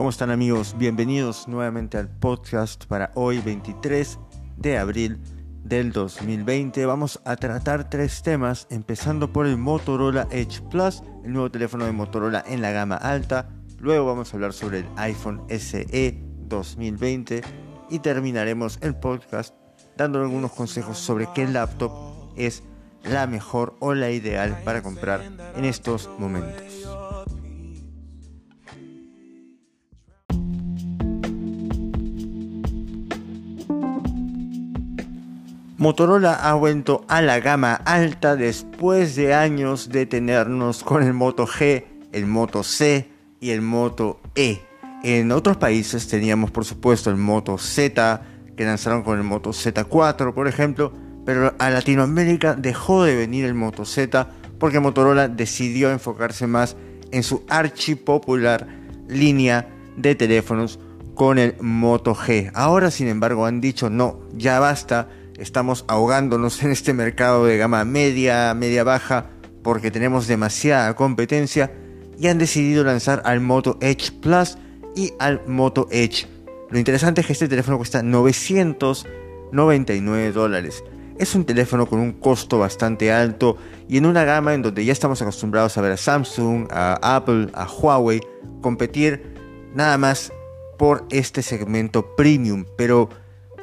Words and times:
¿Cómo 0.00 0.08
están 0.08 0.30
amigos? 0.30 0.74
Bienvenidos 0.78 1.46
nuevamente 1.46 1.98
al 1.98 2.08
podcast 2.08 2.86
para 2.86 3.12
hoy 3.16 3.38
23 3.40 4.18
de 4.56 4.78
abril 4.78 5.20
del 5.62 5.92
2020. 5.92 6.86
Vamos 6.86 7.20
a 7.26 7.36
tratar 7.36 7.90
tres 7.90 8.22
temas, 8.22 8.66
empezando 8.70 9.30
por 9.30 9.46
el 9.46 9.58
Motorola 9.58 10.26
Edge 10.30 10.62
Plus, 10.70 11.02
el 11.22 11.34
nuevo 11.34 11.50
teléfono 11.50 11.84
de 11.84 11.92
Motorola 11.92 12.42
en 12.48 12.62
la 12.62 12.70
gama 12.70 12.96
alta. 12.96 13.50
Luego 13.78 14.06
vamos 14.06 14.32
a 14.32 14.38
hablar 14.38 14.54
sobre 14.54 14.78
el 14.78 14.86
iPhone 14.96 15.42
SE 15.50 16.18
2020 16.48 17.42
y 17.90 17.98
terminaremos 17.98 18.78
el 18.80 18.96
podcast 18.96 19.54
dando 19.98 20.22
algunos 20.22 20.52
consejos 20.52 20.96
sobre 20.96 21.28
qué 21.34 21.46
laptop 21.46 21.92
es 22.36 22.62
la 23.04 23.26
mejor 23.26 23.76
o 23.80 23.92
la 23.92 24.10
ideal 24.10 24.62
para 24.64 24.82
comprar 24.82 25.20
en 25.54 25.66
estos 25.66 26.08
momentos. 26.18 26.99
Motorola 35.80 36.34
ha 36.34 36.52
vuelto 36.52 37.06
a 37.08 37.22
la 37.22 37.40
gama 37.40 37.72
alta 37.72 38.36
después 38.36 39.16
de 39.16 39.32
años 39.32 39.88
de 39.88 40.04
tenernos 40.04 40.84
con 40.84 41.02
el 41.02 41.14
Moto 41.14 41.46
G, 41.46 41.86
el 42.12 42.26
Moto 42.26 42.62
C 42.62 43.08
y 43.40 43.48
el 43.48 43.62
Moto 43.62 44.20
E. 44.34 44.60
En 45.02 45.32
otros 45.32 45.56
países 45.56 46.06
teníamos 46.06 46.50
por 46.50 46.66
supuesto 46.66 47.08
el 47.08 47.16
Moto 47.16 47.56
Z, 47.56 48.22
que 48.58 48.64
lanzaron 48.66 49.02
con 49.02 49.16
el 49.16 49.24
Moto 49.24 49.52
Z4 49.52 50.34
por 50.34 50.48
ejemplo, 50.48 50.92
pero 51.24 51.54
a 51.58 51.70
Latinoamérica 51.70 52.56
dejó 52.56 53.04
de 53.04 53.16
venir 53.16 53.46
el 53.46 53.54
Moto 53.54 53.86
Z 53.86 54.28
porque 54.58 54.80
Motorola 54.80 55.28
decidió 55.28 55.90
enfocarse 55.90 56.46
más 56.46 56.76
en 57.10 57.22
su 57.22 57.42
archipopular 57.48 58.68
línea 59.08 59.70
de 59.96 60.14
teléfonos 60.14 60.78
con 61.14 61.38
el 61.38 61.54
Moto 61.62 62.14
G. 62.14 62.50
Ahora 62.52 62.90
sin 62.90 63.08
embargo 63.08 63.46
han 63.46 63.62
dicho 63.62 63.88
no, 63.88 64.20
ya 64.34 64.60
basta 64.60 65.08
estamos 65.40 65.84
ahogándonos 65.88 66.62
en 66.62 66.70
este 66.70 66.92
mercado 66.92 67.46
de 67.46 67.56
gama 67.56 67.84
media, 67.84 68.54
media 68.54 68.84
baja, 68.84 69.30
porque 69.62 69.90
tenemos 69.90 70.28
demasiada 70.28 70.94
competencia 70.94 71.72
y 72.18 72.28
han 72.28 72.38
decidido 72.38 72.84
lanzar 72.84 73.22
al 73.24 73.40
Moto 73.40 73.78
Edge 73.80 74.12
Plus 74.20 74.58
y 74.94 75.14
al 75.18 75.40
Moto 75.46 75.88
Edge. 75.90 76.26
Lo 76.70 76.78
interesante 76.78 77.22
es 77.22 77.26
que 77.26 77.32
este 77.32 77.48
teléfono 77.48 77.78
cuesta 77.78 78.02
999 78.02 80.32
dólares. 80.32 80.84
Es 81.18 81.34
un 81.34 81.44
teléfono 81.44 81.86
con 81.86 81.98
un 82.00 82.12
costo 82.12 82.58
bastante 82.58 83.10
alto 83.12 83.56
y 83.88 83.96
en 83.98 84.06
una 84.06 84.24
gama 84.24 84.54
en 84.54 84.62
donde 84.62 84.84
ya 84.84 84.92
estamos 84.92 85.20
acostumbrados 85.20 85.76
a 85.76 85.80
ver 85.80 85.90
a 85.92 85.96
Samsung, 85.96 86.68
a 86.70 87.16
Apple, 87.16 87.48
a 87.54 87.66
Huawei 87.66 88.20
competir 88.60 89.34
nada 89.74 89.98
más 89.98 90.32
por 90.78 91.04
este 91.10 91.42
segmento 91.42 92.14
premium, 92.16 92.64
pero 92.76 93.10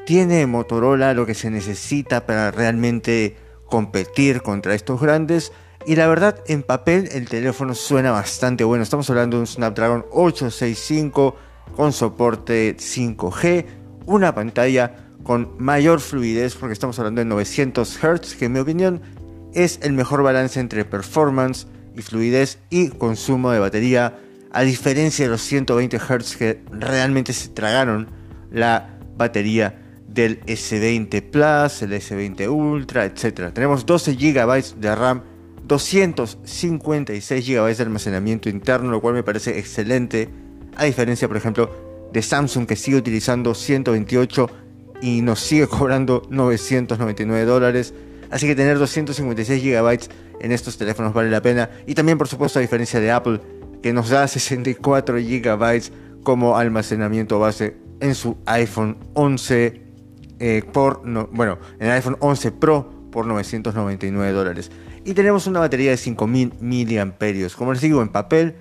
¿Tiene 0.08 0.48
Motorola 0.48 1.14
lo 1.14 1.26
que 1.26 1.34
se 1.34 1.52
necesita 1.52 2.26
para 2.26 2.50
realmente 2.50 3.36
competir 3.66 4.42
contra 4.42 4.74
estos 4.74 5.02
grandes? 5.02 5.52
Y 5.86 5.98
la 5.98 6.08
verdad, 6.08 6.42
en 6.48 6.64
papel 6.64 7.10
el 7.12 7.28
teléfono 7.28 7.76
suena 7.76 8.12
bastante 8.12 8.64
bueno. 8.64 8.84
Estamos 8.84 9.10
hablando 9.10 9.36
de 9.36 9.42
un 9.42 9.48
Snapdragon 9.48 10.06
865 10.12 11.36
con 11.76 11.92
soporte 11.92 12.78
5G, 12.78 13.66
una 14.06 14.34
pantalla 14.34 14.96
con 15.24 15.54
mayor 15.58 16.00
fluidez 16.00 16.56
porque 16.56 16.72
estamos 16.72 16.98
hablando 17.00 17.20
de 17.20 17.26
900 17.26 18.00
Hz, 18.02 18.36
que 18.36 18.46
en 18.46 18.54
mi 18.54 18.60
opinión 18.60 19.02
es 19.54 19.78
el 19.84 19.92
mejor 19.92 20.24
balance 20.24 20.58
entre 20.58 20.86
performance 20.86 21.68
y 21.98 22.02
fluidez 22.02 22.60
y 22.70 22.92
consumo 22.92 23.52
de 23.52 23.60
batería, 23.60 24.18
a 24.54 24.62
diferencia 24.62 25.26
de 25.26 25.32
los 25.32 25.42
120 25.42 26.00
Hz 26.00 26.38
que 26.38 26.64
realmente 26.72 27.34
se 27.34 27.50
tragaron 27.50 28.08
la 28.50 28.98
batería 29.18 29.84
del 30.08 30.40
S20 30.46 31.22
Plus, 31.22 31.82
el 31.82 31.94
S20 31.94 32.50
Ultra, 32.50 33.06
etc. 33.06 33.52
Tenemos 33.54 33.86
12 33.86 34.16
GB 34.16 34.80
de 34.80 34.96
RAM, 34.96 35.22
256 35.68 37.46
GB 37.46 37.76
de 37.76 37.84
almacenamiento 37.84 38.50
interno, 38.50 38.90
lo 38.90 39.02
cual 39.02 39.14
me 39.14 39.24
parece 39.24 39.60
excelente, 39.60 40.30
a 40.76 40.86
diferencia, 40.86 41.28
por 41.28 41.38
ejemplo, 41.38 42.10
de 42.14 42.22
Samsung 42.22 42.66
que 42.66 42.76
sigue 42.76 42.98
utilizando 42.98 43.54
128 43.54 44.50
y 45.02 45.22
nos 45.22 45.40
sigue 45.42 45.68
cobrando 45.68 46.24
999 46.30 47.46
dólares. 47.46 47.94
Así 48.30 48.48
que 48.48 48.56
tener 48.56 48.78
256 48.78 49.64
GB 49.64 50.00
en 50.40 50.52
estos 50.52 50.78
teléfonos 50.78 51.14
vale 51.14 51.30
la 51.30 51.42
pena. 51.42 51.70
Y 51.86 51.96
también, 51.96 52.18
por 52.18 52.28
supuesto, 52.28 52.60
a 52.60 52.62
diferencia 52.62 53.00
de 53.00 53.12
Apple, 53.12 53.42
que 53.82 53.94
nos 53.94 54.10
da 54.10 54.28
64 54.28 55.18
GB 55.18 55.92
como 56.24 56.58
almacenamiento 56.58 57.40
base 57.40 57.78
en 58.00 58.16
su 58.16 58.38
iPhone 58.46 58.98
11 59.14 59.87
eh, 60.40 60.64
por, 60.72 61.06
no, 61.06 61.28
bueno, 61.32 61.58
en 61.80 61.88
el 61.88 61.94
iPhone 61.94 62.18
11 62.20 62.52
Pro 62.54 63.10
por 63.12 63.26
999 63.26 64.32
dólares. 64.32 64.72
Y 65.06 65.14
tenemos 65.14 65.48
una 65.48 65.60
batería 65.60 65.92
de 65.92 65.98
5000 65.98 66.54
miliamperios. 66.60 67.56
Como 67.56 67.74
les 67.74 67.82
digo, 67.82 68.02
en 68.02 68.10
papel 68.10 68.56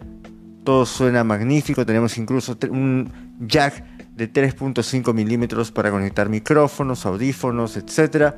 todo 0.64 0.86
suena 0.86 1.24
magnífico. 1.24 1.86
Tenemos 1.86 2.18
incluso 2.18 2.56
un 2.70 3.10
jack 3.40 3.84
de 4.10 4.32
3.5 4.32 5.14
milímetros 5.14 5.70
para 5.70 5.90
conectar 5.90 6.28
micrófonos, 6.28 7.06
audífonos, 7.06 7.76
etc. 7.76 8.34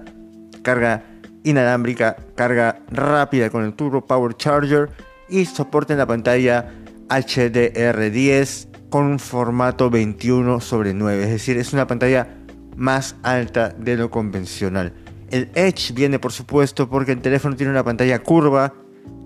Carga 0.63 1.05
inalámbrica, 1.45 2.17
carga 2.35 2.81
rápida 2.91 3.51
con 3.51 3.65
el 3.65 3.75
Turbo 3.75 4.07
Power 4.07 4.37
Charger 4.37 4.91
y 5.29 5.45
soporte 5.45 5.95
en 5.95 5.99
la 5.99 6.07
pantalla 6.07 6.71
HDR10 7.09 8.89
con 8.91 9.05
un 9.05 9.19
formato 9.19 9.91
21 9.91 10.61
sobre 10.61 10.95
9. 10.95 11.25
Es 11.25 11.31
decir, 11.31 11.57
es 11.57 11.73
una 11.73 11.87
pantalla 11.87 12.38
más 12.79 13.17
alta 13.23 13.71
de 13.71 13.97
lo 13.97 14.11
convencional. 14.11 14.95
El 15.31 15.51
Edge 15.55 15.93
viene 15.93 16.19
por 16.19 16.33
supuesto 16.33 16.89
porque 16.89 17.13
el 17.13 17.21
teléfono 17.21 17.57
tiene 17.57 17.73
una 17.73 17.85
pantalla 17.85 18.21
curva 18.21 18.73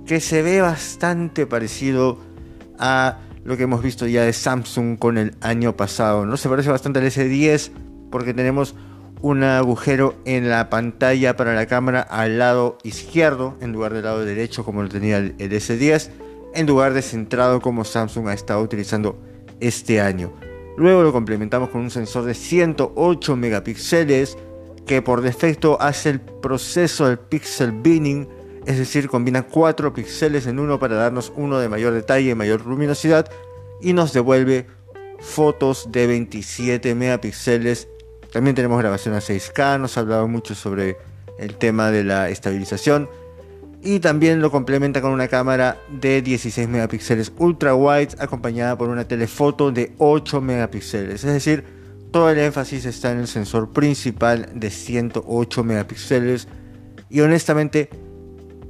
que 0.07 0.19
se 0.19 0.43
ve 0.43 0.61
bastante 0.61 1.47
parecido 1.47 2.19
a 2.79 3.19
lo 3.45 3.57
que 3.57 3.65
hemos 3.65 3.83
visto 3.83 4.07
ya 4.07 4.25
de 4.25 4.33
Samsung 4.33 4.99
con 4.99 5.19
el 5.19 5.37
año 5.43 5.77
pasado. 5.77 6.27
No 6.27 6.37
se 6.37 6.49
parece 6.49 6.71
bastante 6.71 6.99
al 6.99 7.07
S10 7.07 7.71
porque 8.11 8.35
tenemos 8.35 8.75
un 9.21 9.45
agujero 9.45 10.17
en 10.25 10.49
la 10.49 10.71
pantalla 10.71 11.37
para 11.37 11.55
la 11.55 11.67
cámara 11.67 12.01
al 12.01 12.39
lado 12.39 12.79
izquierdo 12.83 13.57
en 13.61 13.73
lugar 13.73 13.93
del 13.93 14.05
lado 14.05 14.25
derecho 14.25 14.65
como 14.65 14.83
lo 14.83 14.89
tenía 14.89 15.19
el 15.19 15.37
S10 15.39 16.11
en 16.55 16.67
lugar 16.67 16.95
de 16.95 17.03
centrado 17.03 17.61
como 17.61 17.84
Samsung 17.84 18.29
ha 18.29 18.33
estado 18.33 18.63
utilizando 18.63 19.21
este 19.61 20.01
año. 20.01 20.33
Luego 20.77 21.03
lo 21.03 21.12
complementamos 21.12 21.71
con 21.71 21.83
un 21.83 21.91
sensor 21.91 22.25
de 22.25 22.34
108 22.34 23.37
megapíxeles 23.37 24.38
que 24.87 25.03
por 25.03 25.21
defecto 25.21 25.81
hace 25.81 26.10
el 26.10 26.21
proceso 26.21 27.06
del 27.06 27.19
pixel 27.19 27.72
binning, 27.72 28.28
es 28.66 28.78
decir, 28.78 29.09
combina 29.09 29.43
4 29.43 29.93
píxeles 29.93 30.47
en 30.47 30.59
uno 30.59 30.78
para 30.78 30.97
darnos 30.97 31.33
uno 31.37 31.59
de 31.59 31.69
mayor 31.69 31.93
detalle 31.93 32.31
y 32.31 32.34
mayor 32.34 32.66
luminosidad 32.66 33.31
y 33.81 33.93
nos 33.93 34.12
devuelve 34.12 34.66
fotos 35.21 35.91
de 35.93 36.06
27 36.06 36.94
megapíxeles. 36.94 37.89
También 38.33 38.56
tenemos 38.56 38.78
grabación 38.78 39.15
a 39.15 39.19
6K, 39.19 39.78
nos 39.78 39.97
ha 39.97 40.00
hablado 40.00 40.27
mucho 40.27 40.54
sobre 40.54 40.97
el 41.39 41.56
tema 41.56 41.91
de 41.91 42.04
la 42.04 42.31
estabilización 42.31 43.09
y 43.82 43.98
también 43.98 44.41
lo 44.41 44.50
complementa 44.50 45.00
con 45.00 45.10
una 45.10 45.26
cámara 45.26 45.76
de 45.91 46.22
16 46.22 46.69
megapíxeles 46.69 47.32
ultra 47.38 47.75
wide 47.75 48.10
acompañada 48.19 48.78
por 48.78 48.88
una 48.88 49.09
telefoto 49.09 49.72
de 49.72 49.93
8 49.98 50.41
megapíxeles. 50.41 51.25
Es 51.25 51.32
decir, 51.32 51.65
todo 52.12 52.31
el 52.31 52.38
énfasis 52.38 52.84
está 52.84 53.10
en 53.10 53.19
el 53.19 53.26
sensor 53.26 53.71
principal 53.71 54.48
de 54.54 54.71
108 54.71 55.65
megapíxeles 55.65 56.47
y 57.10 57.21
honestamente 57.21 57.91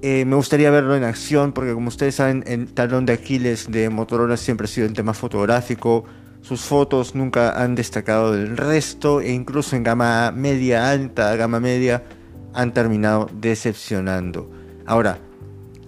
eh, 0.00 0.24
me 0.24 0.34
gustaría 0.34 0.70
verlo 0.70 0.96
en 0.96 1.04
acción 1.04 1.52
porque 1.52 1.74
como 1.74 1.88
ustedes 1.88 2.14
saben 2.14 2.42
el 2.46 2.72
talón 2.72 3.04
de 3.04 3.12
Aquiles 3.12 3.70
de 3.70 3.90
Motorola 3.90 4.38
siempre 4.38 4.64
ha 4.64 4.68
sido 4.68 4.86
el 4.86 4.94
tema 4.94 5.12
fotográfico. 5.12 6.04
Sus 6.40 6.62
fotos 6.62 7.14
nunca 7.14 7.62
han 7.62 7.74
destacado 7.74 8.32
del 8.32 8.56
resto 8.56 9.20
e 9.20 9.30
incluso 9.30 9.76
en 9.76 9.82
gama 9.82 10.32
media 10.32 10.90
alta, 10.90 11.36
gama 11.36 11.60
media, 11.60 12.02
han 12.54 12.72
terminado 12.72 13.28
decepcionando. 13.32 14.61
Ahora, 14.92 15.16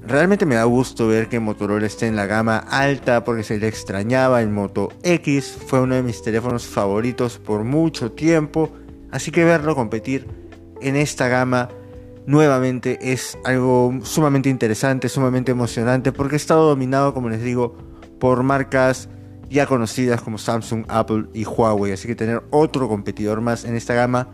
realmente 0.06 0.46
me 0.46 0.54
da 0.54 0.64
gusto 0.64 1.08
ver 1.08 1.28
que 1.28 1.38
Motorola 1.38 1.84
esté 1.84 2.06
en 2.06 2.16
la 2.16 2.24
gama 2.24 2.56
alta 2.56 3.22
porque 3.22 3.42
se 3.42 3.58
le 3.58 3.68
extrañaba 3.68 4.40
el 4.40 4.48
Moto 4.48 4.88
X. 5.02 5.58
Fue 5.66 5.82
uno 5.82 5.94
de 5.94 6.02
mis 6.02 6.22
teléfonos 6.22 6.66
favoritos 6.66 7.38
por 7.38 7.64
mucho 7.64 8.12
tiempo. 8.12 8.70
Así 9.10 9.30
que 9.30 9.44
verlo 9.44 9.74
competir 9.74 10.26
en 10.80 10.96
esta 10.96 11.28
gama 11.28 11.68
nuevamente 12.24 13.12
es 13.12 13.36
algo 13.44 13.92
sumamente 14.04 14.48
interesante, 14.48 15.10
sumamente 15.10 15.52
emocionante 15.52 16.10
porque 16.10 16.36
ha 16.36 16.38
estado 16.38 16.66
dominado, 16.66 17.12
como 17.12 17.28
les 17.28 17.42
digo, 17.42 17.76
por 18.18 18.42
marcas 18.42 19.10
ya 19.50 19.66
conocidas 19.66 20.22
como 20.22 20.38
Samsung, 20.38 20.86
Apple 20.88 21.26
y 21.34 21.44
Huawei. 21.44 21.92
Así 21.92 22.08
que 22.08 22.14
tener 22.14 22.42
otro 22.48 22.88
competidor 22.88 23.42
más 23.42 23.66
en 23.66 23.76
esta 23.76 23.92
gama 23.92 24.28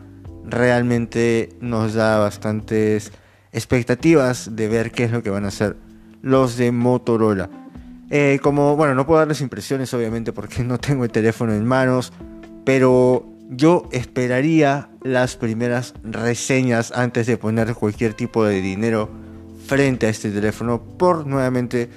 realmente 0.44 1.48
nos 1.60 1.94
da 1.94 2.18
bastantes 2.20 3.10
expectativas 3.52 4.56
de 4.56 4.68
ver 4.68 4.92
qué 4.92 5.04
es 5.04 5.12
lo 5.12 5.22
que 5.22 5.30
van 5.30 5.44
a 5.44 5.48
hacer 5.48 5.76
los 6.22 6.56
de 6.56 6.72
Motorola. 6.72 7.50
Eh, 8.10 8.40
como, 8.42 8.76
bueno, 8.76 8.94
no 8.94 9.06
puedo 9.06 9.20
darles 9.20 9.40
impresiones 9.40 9.94
obviamente 9.94 10.32
porque 10.32 10.64
no 10.64 10.78
tengo 10.78 11.04
el 11.04 11.10
teléfono 11.10 11.52
en 11.52 11.64
manos, 11.64 12.12
pero 12.64 13.26
yo 13.50 13.88
esperaría 13.92 14.90
las 15.02 15.36
primeras 15.36 15.94
reseñas 16.04 16.92
antes 16.92 17.26
de 17.26 17.36
poner 17.36 17.74
cualquier 17.74 18.14
tipo 18.14 18.44
de 18.44 18.60
dinero 18.60 19.10
frente 19.66 20.06
a 20.06 20.10
este 20.10 20.30
teléfono 20.30 20.82
por 20.82 21.26
nuevamente 21.26 21.88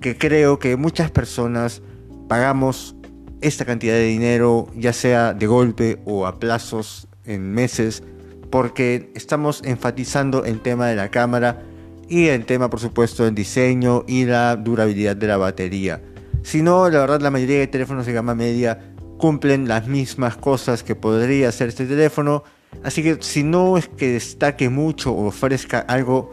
que 0.00 0.16
creo 0.16 0.58
que 0.58 0.76
muchas 0.76 1.10
personas 1.10 1.82
pagamos 2.28 2.96
esta 3.40 3.64
cantidad 3.64 3.94
de 3.94 4.04
dinero 4.04 4.68
ya 4.76 4.92
sea 4.92 5.34
de 5.34 5.46
golpe 5.46 6.00
o 6.04 6.26
a 6.26 6.38
plazos 6.38 7.08
en 7.24 7.52
meses 7.52 8.02
porque 8.50 9.10
estamos 9.14 9.62
enfatizando 9.64 10.44
el 10.44 10.60
tema 10.60 10.86
de 10.86 10.96
la 10.96 11.10
cámara 11.10 11.62
y 12.08 12.28
el 12.28 12.46
tema 12.46 12.70
por 12.70 12.80
supuesto 12.80 13.24
del 13.24 13.34
diseño 13.34 14.04
y 14.06 14.24
la 14.24 14.56
durabilidad 14.56 15.16
de 15.16 15.26
la 15.26 15.36
batería. 15.36 16.00
Si 16.42 16.62
no, 16.62 16.88
la 16.88 17.00
verdad 17.00 17.20
la 17.20 17.30
mayoría 17.30 17.58
de 17.58 17.66
teléfonos 17.66 18.06
de 18.06 18.12
gama 18.12 18.34
media 18.34 18.94
cumplen 19.18 19.68
las 19.68 19.86
mismas 19.86 20.36
cosas 20.36 20.82
que 20.82 20.94
podría 20.94 21.48
hacer 21.48 21.68
este 21.68 21.86
teléfono. 21.86 22.44
Así 22.82 23.02
que 23.02 23.18
si 23.20 23.42
no 23.42 23.76
es 23.76 23.88
que 23.88 24.12
destaque 24.12 24.68
mucho 24.68 25.12
o 25.12 25.26
ofrezca 25.26 25.80
algo 25.80 26.32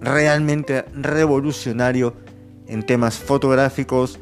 realmente 0.00 0.84
revolucionario 0.94 2.14
en 2.66 2.84
temas 2.84 3.18
fotográficos, 3.18 4.18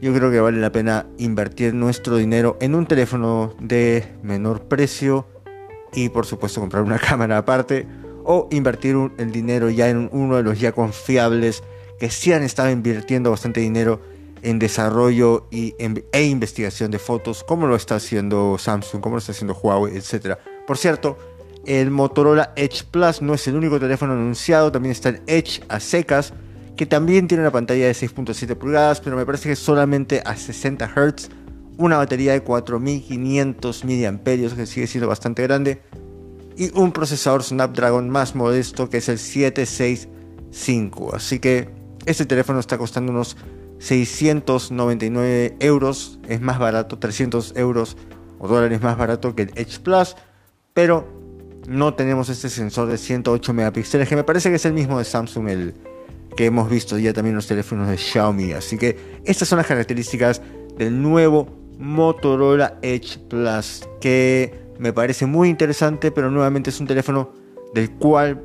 yo 0.00 0.14
creo 0.14 0.30
que 0.30 0.40
vale 0.40 0.60
la 0.60 0.70
pena 0.70 1.06
invertir 1.18 1.74
nuestro 1.74 2.16
dinero 2.16 2.56
en 2.60 2.74
un 2.74 2.86
teléfono 2.86 3.54
de 3.60 4.04
menor 4.22 4.68
precio 4.68 5.26
y 5.92 6.08
por 6.08 6.26
supuesto 6.26 6.60
comprar 6.60 6.82
una 6.82 6.98
cámara 6.98 7.38
aparte 7.38 7.86
o 8.24 8.48
invertir 8.50 8.96
el 9.18 9.32
dinero 9.32 9.70
ya 9.70 9.88
en 9.88 10.08
uno 10.12 10.36
de 10.36 10.42
los 10.42 10.60
ya 10.60 10.72
confiables 10.72 11.62
que 11.98 12.10
sí 12.10 12.32
han 12.32 12.42
estado 12.42 12.70
invirtiendo 12.70 13.30
bastante 13.30 13.60
dinero 13.60 14.00
en 14.42 14.58
desarrollo 14.58 15.46
y 15.50 15.74
e 16.12 16.22
investigación 16.22 16.90
de 16.90 16.98
fotos, 16.98 17.42
como 17.42 17.66
lo 17.66 17.74
está 17.74 17.96
haciendo 17.96 18.56
Samsung, 18.58 19.00
como 19.00 19.16
lo 19.16 19.18
está 19.18 19.32
haciendo 19.32 19.54
Huawei, 19.54 19.96
etc. 19.96 20.38
Por 20.66 20.78
cierto, 20.78 21.18
el 21.66 21.90
Motorola 21.90 22.52
Edge 22.56 22.84
Plus 22.90 23.20
no 23.20 23.34
es 23.34 23.46
el 23.48 23.56
único 23.56 23.80
teléfono 23.80 24.12
anunciado, 24.12 24.70
también 24.70 24.92
está 24.92 25.10
el 25.10 25.22
Edge 25.26 25.60
a 25.68 25.80
secas, 25.80 26.32
que 26.76 26.86
también 26.86 27.26
tiene 27.26 27.42
una 27.42 27.50
pantalla 27.50 27.86
de 27.86 27.92
6.7 27.92 28.54
pulgadas, 28.56 29.00
pero 29.00 29.16
me 29.16 29.26
parece 29.26 29.48
que 29.48 29.56
solamente 29.56 30.22
a 30.24 30.36
60 30.36 30.86
Hz, 30.86 31.28
una 31.78 31.96
batería 31.96 32.32
de 32.32 32.42
4500 32.42 33.84
mAh, 33.84 34.18
que 34.22 34.66
sigue 34.66 34.86
siendo 34.86 35.08
bastante 35.08 35.42
grande, 35.44 35.80
y 36.56 36.70
un 36.78 36.92
procesador 36.92 37.42
Snapdragon 37.42 38.10
más 38.10 38.34
modesto 38.34 38.90
que 38.90 38.98
es 38.98 39.08
el 39.08 39.18
765. 39.18 41.14
Así 41.14 41.38
que 41.38 41.70
este 42.04 42.26
teléfono 42.26 42.58
está 42.58 42.76
costando 42.76 43.12
unos 43.12 43.36
699 43.78 45.56
euros, 45.60 46.18
es 46.28 46.40
más 46.40 46.58
barato, 46.58 46.98
300 46.98 47.54
euros 47.56 47.96
o 48.40 48.48
dólares 48.48 48.82
más 48.82 48.98
barato 48.98 49.36
que 49.36 49.42
el 49.42 49.52
Edge 49.54 49.78
Plus, 49.80 50.16
pero 50.74 51.06
no 51.68 51.94
tenemos 51.94 52.28
este 52.28 52.48
sensor 52.48 52.88
de 52.88 52.98
108 52.98 53.52
megapíxeles 53.52 54.08
que 54.08 54.16
me 54.16 54.24
parece 54.24 54.48
que 54.50 54.56
es 54.56 54.64
el 54.64 54.72
mismo 54.72 54.98
de 54.98 55.04
Samsung, 55.04 55.48
el 55.48 55.74
que 56.36 56.46
hemos 56.46 56.68
visto 56.68 56.98
ya 56.98 57.12
también 57.12 57.32
en 57.32 57.36
los 57.36 57.46
teléfonos 57.46 57.88
de 57.88 57.96
Xiaomi. 57.96 58.52
Así 58.52 58.78
que 58.78 59.20
estas 59.24 59.46
son 59.48 59.58
las 59.58 59.66
características 59.66 60.42
del 60.76 61.00
nuevo 61.00 61.48
Motorola 61.78 62.78
Edge 62.82 63.18
Plus, 63.28 63.88
que 64.00 64.66
me 64.78 64.92
parece 64.92 65.26
muy 65.26 65.48
interesante, 65.48 66.10
pero 66.10 66.30
nuevamente 66.30 66.70
es 66.70 66.80
un 66.80 66.86
teléfono 66.86 67.32
del 67.74 67.90
cual 67.92 68.42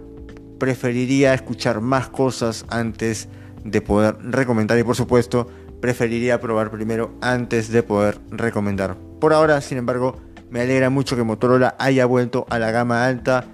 preferiría 0.59 1.33
escuchar 1.33 1.81
más 1.81 2.09
cosas 2.09 2.65
antes 2.69 3.27
de 3.27 3.44
de 3.63 3.81
poder 3.81 4.18
recomendar 4.21 4.77
y 4.77 4.83
por 4.83 4.95
supuesto 4.95 5.47
preferiría 5.81 6.39
probar 6.39 6.71
primero 6.71 7.13
antes 7.21 7.69
de 7.69 7.83
poder 7.83 8.19
recomendar. 8.30 8.95
Por 9.19 9.33
ahora, 9.33 9.59
sin 9.62 9.77
embargo, 9.77 10.18
me 10.50 10.62
alegra 10.62 10.89
mucho 10.89 11.15
que 11.15 11.24
Motorola 11.24 11.75
haya 11.79 12.06
vuelto 12.06 12.45
a 12.50 12.59
la 12.59 12.71
gama 12.71 13.06
alta 13.06 13.45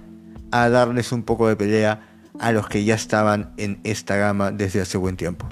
a 0.52 0.68
darles 0.68 1.12
un 1.12 1.22
poco 1.22 1.48
de 1.48 1.56
pelea 1.56 2.06
a 2.38 2.52
los 2.52 2.68
que 2.68 2.84
ya 2.84 2.94
estaban 2.94 3.52
en 3.56 3.80
esta 3.84 4.16
gama 4.16 4.50
desde 4.50 4.80
hace 4.80 4.98
buen 4.98 5.16
tiempo. 5.16 5.46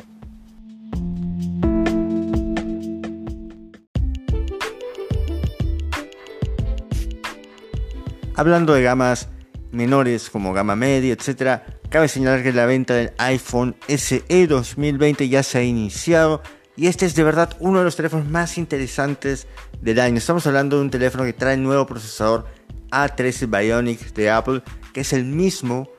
Hablando 8.38 8.73
de 8.73 8.82
gamas 8.82 9.29
menores 9.73 10.31
como 10.31 10.52
gama 10.52 10.76
media, 10.76 11.12
etcétera, 11.12 11.67
cabe 11.90 12.06
señalar 12.06 12.44
que 12.44 12.52
la 12.52 12.67
venta 12.67 12.94
del 12.94 13.11
iPhone 13.19 13.75
SE 13.88 14.46
2020 14.46 15.29
ya 15.29 15.43
se 15.43 15.58
ha 15.58 15.64
iniciado 15.64 16.40
y 16.76 16.87
este 16.87 17.05
es 17.05 17.17
de 17.17 17.25
verdad 17.25 17.56
uno 17.58 17.81
de 17.81 17.85
los 17.85 17.96
teléfonos 17.96 18.29
más 18.29 18.56
interesantes 18.56 19.49
del 19.81 19.99
año. 19.99 20.19
Estamos 20.19 20.46
hablando 20.46 20.76
de 20.76 20.82
un 20.82 20.90
teléfono 20.90 21.25
que 21.25 21.32
trae 21.32 21.55
el 21.55 21.64
nuevo 21.64 21.85
procesador 21.85 22.46
A13 22.93 23.50
Bionic 23.50 24.14
de 24.14 24.31
Apple, 24.31 24.62
que 24.94 25.00
es 25.00 25.12
el 25.12 25.25
mismo, 25.25 25.90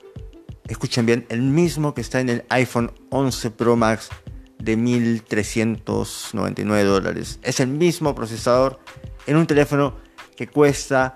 escuchen 0.69 1.05
bien, 1.05 1.25
el 1.27 1.41
mismo 1.41 1.93
que 1.93 1.99
está 1.99 2.21
en 2.21 2.29
el 2.29 2.45
iPhone 2.47 2.93
11 3.09 3.51
Pro 3.51 3.75
Max 3.75 4.07
de 4.59 4.77
1.399 4.77 6.83
dólares. 6.85 7.37
Es 7.43 7.59
el 7.59 7.67
mismo 7.67 8.15
procesador 8.15 8.79
en 9.27 9.35
un 9.35 9.45
teléfono 9.45 9.97
que 10.37 10.47
cuesta 10.47 11.15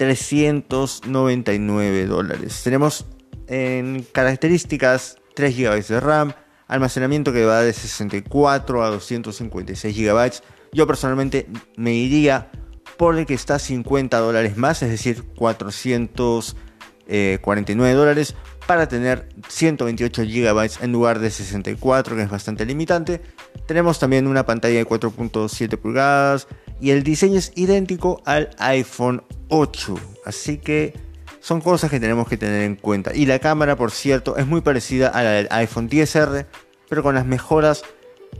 399 0.00 2.06
dólares. 2.06 2.62
Tenemos 2.64 3.04
en 3.48 4.06
características 4.12 5.18
3 5.34 5.54
GB 5.54 5.86
de 5.86 6.00
RAM, 6.00 6.32
almacenamiento 6.68 7.34
que 7.34 7.44
va 7.44 7.60
de 7.60 7.74
64 7.74 8.82
a 8.82 8.88
256 8.88 9.94
GB. 9.94 10.40
Yo 10.72 10.86
personalmente 10.86 11.48
me 11.76 11.92
iría 11.92 12.50
por 12.96 13.18
el 13.18 13.26
que 13.26 13.34
está 13.34 13.58
50 13.58 14.18
dólares 14.20 14.56
más, 14.56 14.82
es 14.82 14.88
decir, 14.88 15.22
449 15.36 17.94
dólares 17.94 18.34
para 18.66 18.88
tener 18.88 19.28
128 19.48 20.22
GB 20.22 20.70
en 20.80 20.92
lugar 20.92 21.18
de 21.18 21.30
64, 21.30 22.16
que 22.16 22.22
es 22.22 22.30
bastante 22.30 22.64
limitante. 22.64 23.20
Tenemos 23.66 23.98
también 23.98 24.26
una 24.26 24.46
pantalla 24.46 24.78
de 24.78 24.86
4.7 24.86 25.76
pulgadas 25.76 26.48
y 26.80 26.90
el 26.90 27.02
diseño 27.02 27.38
es 27.38 27.52
idéntico 27.54 28.22
al 28.24 28.50
iPhone 28.58 29.22
8. 29.48 29.94
Así 30.24 30.58
que 30.58 30.94
son 31.40 31.60
cosas 31.60 31.90
que 31.90 32.00
tenemos 32.00 32.28
que 32.28 32.36
tener 32.36 32.62
en 32.62 32.76
cuenta. 32.76 33.14
Y 33.14 33.26
la 33.26 33.38
cámara, 33.38 33.76
por 33.76 33.90
cierto, 33.90 34.36
es 34.36 34.46
muy 34.46 34.60
parecida 34.60 35.08
a 35.08 35.22
la 35.22 35.30
del 35.32 35.48
iPhone 35.50 35.88
10R, 35.88 36.46
pero 36.88 37.02
con 37.02 37.14
las 37.14 37.26
mejoras 37.26 37.82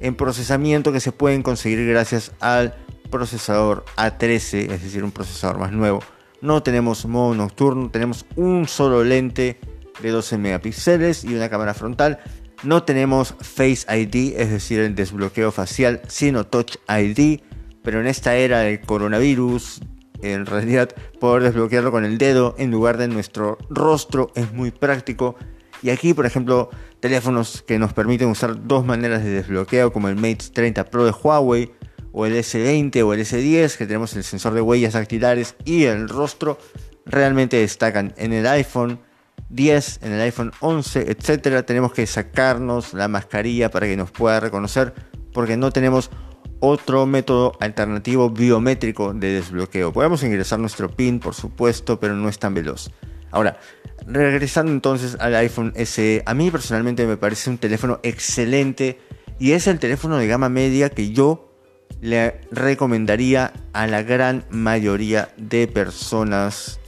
en 0.00 0.14
procesamiento 0.14 0.92
que 0.92 1.00
se 1.00 1.12
pueden 1.12 1.42
conseguir 1.42 1.86
gracias 1.86 2.32
al 2.40 2.74
procesador 3.10 3.84
A13, 3.96 4.70
es 4.72 4.82
decir, 4.82 5.04
un 5.04 5.10
procesador 5.10 5.58
más 5.58 5.72
nuevo. 5.72 6.02
No 6.40 6.62
tenemos 6.62 7.04
modo 7.06 7.34
nocturno, 7.34 7.90
tenemos 7.90 8.24
un 8.36 8.66
solo 8.66 9.04
lente 9.04 9.58
de 10.00 10.10
12 10.10 10.38
megapíxeles 10.38 11.24
y 11.24 11.34
una 11.34 11.50
cámara 11.50 11.74
frontal. 11.74 12.20
No 12.62 12.84
tenemos 12.84 13.34
Face 13.40 13.84
ID, 13.94 14.34
es 14.38 14.50
decir, 14.50 14.80
el 14.80 14.94
desbloqueo 14.94 15.50
facial, 15.50 16.00
sino 16.06 16.46
Touch 16.46 16.76
ID. 16.88 17.40
Pero 17.82 18.00
en 18.00 18.06
esta 18.06 18.36
era 18.36 18.60
del 18.60 18.80
coronavirus, 18.80 19.80
en 20.22 20.46
realidad 20.46 20.90
poder 21.18 21.42
desbloquearlo 21.44 21.90
con 21.90 22.04
el 22.04 22.18
dedo 22.18 22.54
en 22.58 22.70
lugar 22.70 22.98
de 22.98 23.08
nuestro 23.08 23.58
rostro 23.68 24.30
es 24.34 24.52
muy 24.52 24.70
práctico. 24.70 25.36
Y 25.82 25.90
aquí, 25.90 26.12
por 26.12 26.26
ejemplo, 26.26 26.70
teléfonos 27.00 27.62
que 27.66 27.78
nos 27.78 27.92
permiten 27.92 28.28
usar 28.28 28.66
dos 28.66 28.84
maneras 28.84 29.24
de 29.24 29.30
desbloqueo, 29.30 29.92
como 29.92 30.08
el 30.08 30.16
Mate 30.16 30.44
30 30.52 30.84
Pro 30.84 31.06
de 31.06 31.12
Huawei, 31.12 31.72
o 32.12 32.26
el 32.26 32.34
S20 32.34 33.02
o 33.04 33.14
el 33.14 33.20
S10, 33.20 33.76
que 33.76 33.86
tenemos 33.86 34.14
el 34.14 34.24
sensor 34.24 34.52
de 34.52 34.60
huellas 34.60 34.94
dactilares 34.94 35.54
y 35.64 35.84
el 35.84 36.08
rostro, 36.08 36.58
realmente 37.06 37.56
destacan. 37.56 38.12
En 38.16 38.32
el 38.32 38.46
iPhone 38.46 39.00
10, 39.48 40.00
en 40.02 40.12
el 40.12 40.20
iPhone 40.20 40.52
11, 40.60 41.10
etcétera, 41.10 41.64
tenemos 41.64 41.92
que 41.92 42.06
sacarnos 42.06 42.94
la 42.94 43.08
mascarilla 43.08 43.70
para 43.70 43.86
que 43.86 43.96
nos 43.96 44.10
pueda 44.10 44.40
reconocer, 44.40 44.92
porque 45.32 45.56
no 45.56 45.70
tenemos 45.70 46.10
otro 46.60 47.06
método 47.06 47.56
alternativo 47.58 48.30
biométrico 48.30 49.12
de 49.12 49.32
desbloqueo. 49.32 49.92
Podemos 49.92 50.22
ingresar 50.22 50.58
nuestro 50.58 50.90
PIN, 50.90 51.18
por 51.18 51.34
supuesto, 51.34 51.98
pero 51.98 52.14
no 52.14 52.28
es 52.28 52.38
tan 52.38 52.54
veloz. 52.54 52.90
Ahora, 53.30 53.58
regresando 54.06 54.72
entonces 54.72 55.16
al 55.20 55.34
iPhone 55.34 55.72
SE, 55.84 56.22
a 56.26 56.34
mí 56.34 56.50
personalmente 56.50 57.06
me 57.06 57.16
parece 57.16 57.50
un 57.50 57.58
teléfono 57.58 58.00
excelente 58.02 58.98
y 59.38 59.52
es 59.52 59.66
el 59.66 59.78
teléfono 59.78 60.18
de 60.18 60.26
gama 60.26 60.48
media 60.48 60.90
que 60.90 61.12
yo 61.12 61.50
le 62.00 62.40
recomendaría 62.50 63.52
a 63.72 63.86
la 63.86 64.02
gran 64.02 64.44
mayoría 64.50 65.30
de 65.36 65.66
personas 65.66 66.78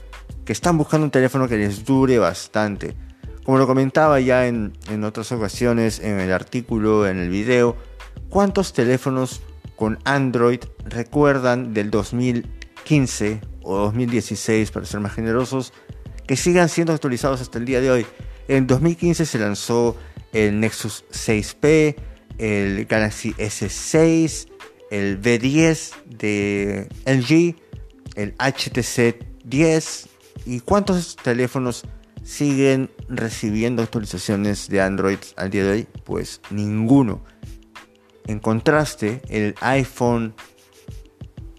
que 0.45 0.53
están 0.53 0.77
buscando 0.77 1.05
un 1.05 1.11
teléfono 1.11 1.47
que 1.47 1.57
les 1.57 1.85
dure 1.85 2.19
bastante. 2.19 2.95
Como 3.43 3.57
lo 3.57 3.67
comentaba 3.67 4.19
ya 4.19 4.47
en, 4.47 4.73
en 4.89 5.03
otras 5.03 5.31
ocasiones, 5.31 5.99
en 5.99 6.19
el 6.19 6.31
artículo, 6.31 7.07
en 7.07 7.19
el 7.19 7.29
video, 7.29 7.75
¿cuántos 8.29 8.73
teléfonos 8.73 9.41
con 9.83 9.99
Android 10.05 10.61
recuerdan 10.85 11.73
del 11.73 11.91
2015 11.91 13.41
o 13.63 13.79
2016, 13.79 14.71
para 14.71 14.85
ser 14.85 15.01
más 15.01 15.13
generosos, 15.13 15.73
que 16.25 16.37
sigan 16.37 16.69
siendo 16.69 16.93
actualizados 16.93 17.41
hasta 17.41 17.57
el 17.57 17.65
día 17.65 17.81
de 17.81 17.91
hoy. 17.91 18.05
En 18.47 18.65
2015 18.65 19.25
se 19.25 19.39
lanzó 19.39 19.97
el 20.31 20.61
Nexus 20.61 21.03
6P, 21.11 21.97
el 22.37 22.85
Galaxy 22.85 23.33
S6, 23.33 24.47
el 24.89 25.21
V10 25.21 25.95
de 26.05 26.87
LG, 27.05 27.57
el 28.15 28.35
HTC 28.39 29.21
10 29.43 30.07
y 30.45 30.61
cuántos 30.61 31.17
teléfonos 31.17 31.83
siguen 32.23 32.89
recibiendo 33.09 33.83
actualizaciones 33.83 34.69
de 34.69 34.79
Android 34.79 35.19
al 35.35 35.49
día 35.49 35.65
de 35.65 35.71
hoy? 35.71 35.87
Pues 36.05 36.39
ninguno. 36.51 37.32
En 38.27 38.39
contraste, 38.39 39.21
el 39.29 39.55
iPhone 39.61 40.33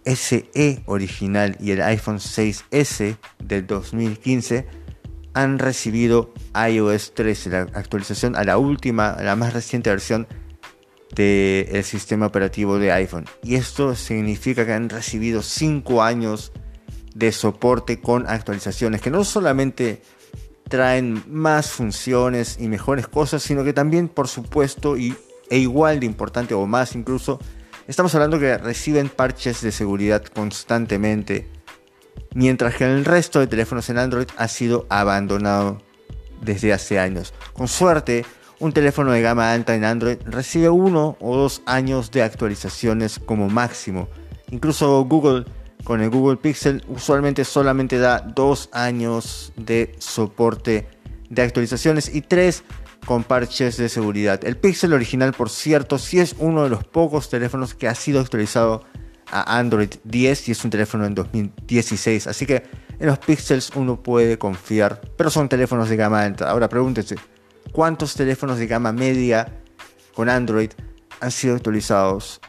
SE 0.05 0.83
original 0.87 1.57
y 1.61 1.71
el 1.73 1.83
iPhone 1.83 2.19
6S 2.19 3.17
del 3.43 3.67
2015 3.67 4.67
han 5.35 5.59
recibido 5.59 6.33
iOS 6.55 7.15
13, 7.15 7.51
la 7.51 7.61
actualización 7.75 8.37
a 8.37 8.45
la 8.45 8.57
última, 8.57 9.11
a 9.11 9.23
la 9.23 9.37
más 9.37 9.53
reciente 9.53 9.91
versión 9.91 10.27
del 11.15 11.85
sistema 11.85 12.27
operativo 12.27 12.79
de 12.79 12.93
iPhone. 12.93 13.27
Y 13.43 13.57
esto 13.57 13.95
significa 13.95 14.65
que 14.65 14.73
han 14.73 14.89
recibido 14.89 15.43
5 15.43 16.03
años 16.03 16.53
de 17.15 17.31
soporte 17.33 18.01
con 18.01 18.27
actualizaciones 18.29 19.01
que 19.01 19.11
no 19.11 19.25
solamente 19.25 20.03
traen 20.69 21.23
más 21.29 21.71
funciones 21.71 22.57
y 22.59 22.69
mejores 22.69 23.07
cosas, 23.07 23.43
sino 23.43 23.65
que 23.65 23.73
también, 23.73 24.09
por 24.09 24.29
supuesto, 24.29 24.97
y, 24.97 25.17
e 25.51 25.59
igual 25.59 26.01
de 26.01 26.07
importante 26.07 26.55
o 26.55 26.67
más 26.67 26.95
incluso, 26.95 27.39
estamos 27.87 28.15
hablando 28.15 28.39
que 28.39 28.57
reciben 28.59 29.09
parches 29.09 29.61
de 29.63 29.73
seguridad 29.73 30.25
constantemente, 30.25 31.49
mientras 32.35 32.77
que 32.77 32.85
el 32.85 33.05
resto 33.05 33.41
de 33.41 33.47
teléfonos 33.47 33.89
en 33.91 33.99
Android 33.99 34.29
ha 34.37 34.49
sido 34.49 34.87
abandonado 34.89 35.83
desde 36.41 36.73
hace 36.73 36.99
años. 36.99 37.35
Con 37.53 37.69
suerte, 37.69 38.25
un 38.61 38.73
teléfono 38.73 39.13
de 39.13 39.23
gama 39.23 39.53
alta 39.53 39.75
en 39.75 39.85
Android 39.85 40.19
recibe 40.25 40.69
uno 40.69 41.17
o 41.21 41.37
dos 41.37 41.63
años 41.67 42.11
de 42.11 42.23
actualizaciones 42.23 43.19
como 43.19 43.49
máximo. 43.49 44.09
Incluso 44.51 45.05
Google 45.05 45.45
con 45.85 46.01
el 46.01 46.11
Google 46.11 46.39
Pixel 46.39 46.83
usualmente 46.89 47.45
solamente 47.45 47.99
da 47.99 48.21
dos 48.21 48.71
años 48.73 49.53
de 49.57 49.95
soporte 49.99 50.89
de 51.29 51.43
actualizaciones 51.43 52.15
y 52.15 52.23
tres 52.23 52.65
con 53.05 53.25
parches 53.25 53.77
de 53.77 53.89
seguridad. 53.89 54.45
El 54.45 54.57
Pixel 54.57 54.93
original, 54.93 55.33
por 55.33 55.51
cierto, 55.51 55.99
sí 55.99 56.21
es 56.21 56.37
uno 56.39 56.65
de 56.65 56.71
los 56.71 56.85
pocos 56.85 57.29
teléfonos 57.29 57.75
que 57.75 57.89
ha 57.89 57.95
sido 57.95 58.21
actualizado 58.21 58.85
a 59.31 59.59
Android 59.59 59.91
10 60.05 60.49
y 60.49 60.53
es 60.53 60.65
un 60.65 60.71
teléfono 60.71 61.07
en 61.07 61.15
2016. 61.15 62.27
Así 62.27 62.47
que 62.47 62.63
en 62.99 63.07
los 63.07 63.19
Pixels 63.19 63.73
uno 63.75 64.03
puede 64.03 64.39
confiar, 64.39 65.01
pero 65.17 65.31
son 65.31 65.49
teléfonos 65.49 65.89
de 65.89 65.97
gama 65.97 66.23
alta. 66.23 66.51
Ahora 66.51 66.69
pregúntese, 66.69 67.17
¿cuántos 67.73 68.15
teléfonos 68.15 68.59
de 68.59 68.67
gama 68.67 68.93
media 68.93 69.61
con 70.15 70.29
Android 70.29 70.71
han 71.21 71.31
sido 71.31 71.57
actualizados 71.57 72.41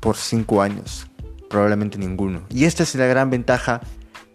por 0.00 0.16
5 0.16 0.62
años? 0.62 1.10
probablemente 1.50 1.98
ninguno. 1.98 2.46
Y 2.48 2.64
esta 2.64 2.84
es 2.84 2.94
la 2.94 3.06
gran 3.06 3.28
ventaja 3.28 3.82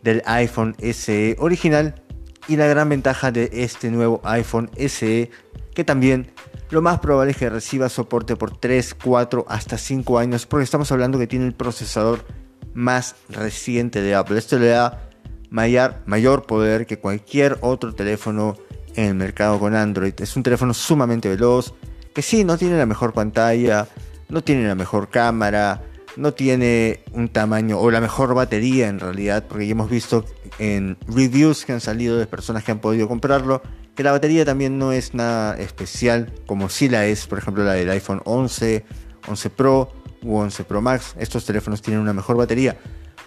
del 0.03 0.21
iPhone 0.27 0.75
SE 0.93 1.35
original 1.39 2.03
y 2.47 2.57
la 2.57 2.67
gran 2.67 2.89
ventaja 2.89 3.31
de 3.31 3.49
este 3.51 3.89
nuevo 3.91 4.21
iPhone 4.23 4.69
SE 4.77 5.29
que 5.73 5.83
también 5.83 6.31
lo 6.69 6.81
más 6.81 6.99
probable 6.99 7.31
es 7.31 7.37
que 7.37 7.49
reciba 7.49 7.89
soporte 7.89 8.35
por 8.35 8.57
3, 8.57 8.95
4, 9.03 9.45
hasta 9.47 9.77
5 9.77 10.17
años 10.17 10.45
porque 10.45 10.63
estamos 10.63 10.91
hablando 10.91 11.19
que 11.19 11.27
tiene 11.27 11.45
el 11.45 11.53
procesador 11.53 12.25
más 12.73 13.15
reciente 13.29 14.01
de 14.01 14.15
Apple. 14.15 14.37
Esto 14.37 14.57
le 14.59 14.67
da 14.67 15.09
mayor, 15.49 15.95
mayor 16.05 16.45
poder 16.45 16.85
que 16.85 16.99
cualquier 16.99 17.57
otro 17.61 17.93
teléfono 17.93 18.57
en 18.95 19.05
el 19.05 19.15
mercado 19.15 19.59
con 19.59 19.75
Android. 19.75 20.13
Es 20.17 20.35
un 20.35 20.43
teléfono 20.43 20.73
sumamente 20.73 21.29
veloz 21.29 21.73
que 22.13 22.21
sí, 22.21 22.43
no 22.43 22.57
tiene 22.57 22.77
la 22.77 22.85
mejor 22.85 23.13
pantalla, 23.13 23.87
no 24.29 24.41
tiene 24.41 24.67
la 24.67 24.75
mejor 24.75 25.09
cámara, 25.09 25.81
no 26.17 26.33
tiene 26.33 27.03
un 27.11 27.29
tamaño 27.29 27.79
o 27.79 27.91
la 27.91 28.01
mejor 28.01 28.33
batería 28.33 28.87
en 28.87 28.99
realidad, 28.99 29.45
porque 29.47 29.65
ya 29.65 29.71
hemos 29.71 29.89
visto 29.89 30.25
en 30.59 30.97
reviews 31.07 31.65
que 31.65 31.73
han 31.73 31.81
salido 31.81 32.17
de 32.17 32.25
personas 32.25 32.63
que 32.63 32.71
han 32.71 32.79
podido 32.79 33.07
comprarlo, 33.07 33.61
que 33.95 34.03
la 34.03 34.11
batería 34.11 34.45
también 34.45 34.77
no 34.77 34.91
es 34.91 35.13
nada 35.13 35.57
especial, 35.57 36.33
como 36.45 36.69
si 36.69 36.89
la 36.89 37.05
es, 37.05 37.27
por 37.27 37.39
ejemplo, 37.39 37.63
la 37.63 37.73
del 37.73 37.89
iPhone 37.89 38.21
11, 38.25 38.85
11 39.27 39.49
Pro 39.51 39.91
u 40.23 40.37
11 40.37 40.63
Pro 40.63 40.81
Max. 40.81 41.15
Estos 41.17 41.45
teléfonos 41.45 41.81
tienen 41.81 42.01
una 42.01 42.13
mejor 42.13 42.37
batería, 42.37 42.77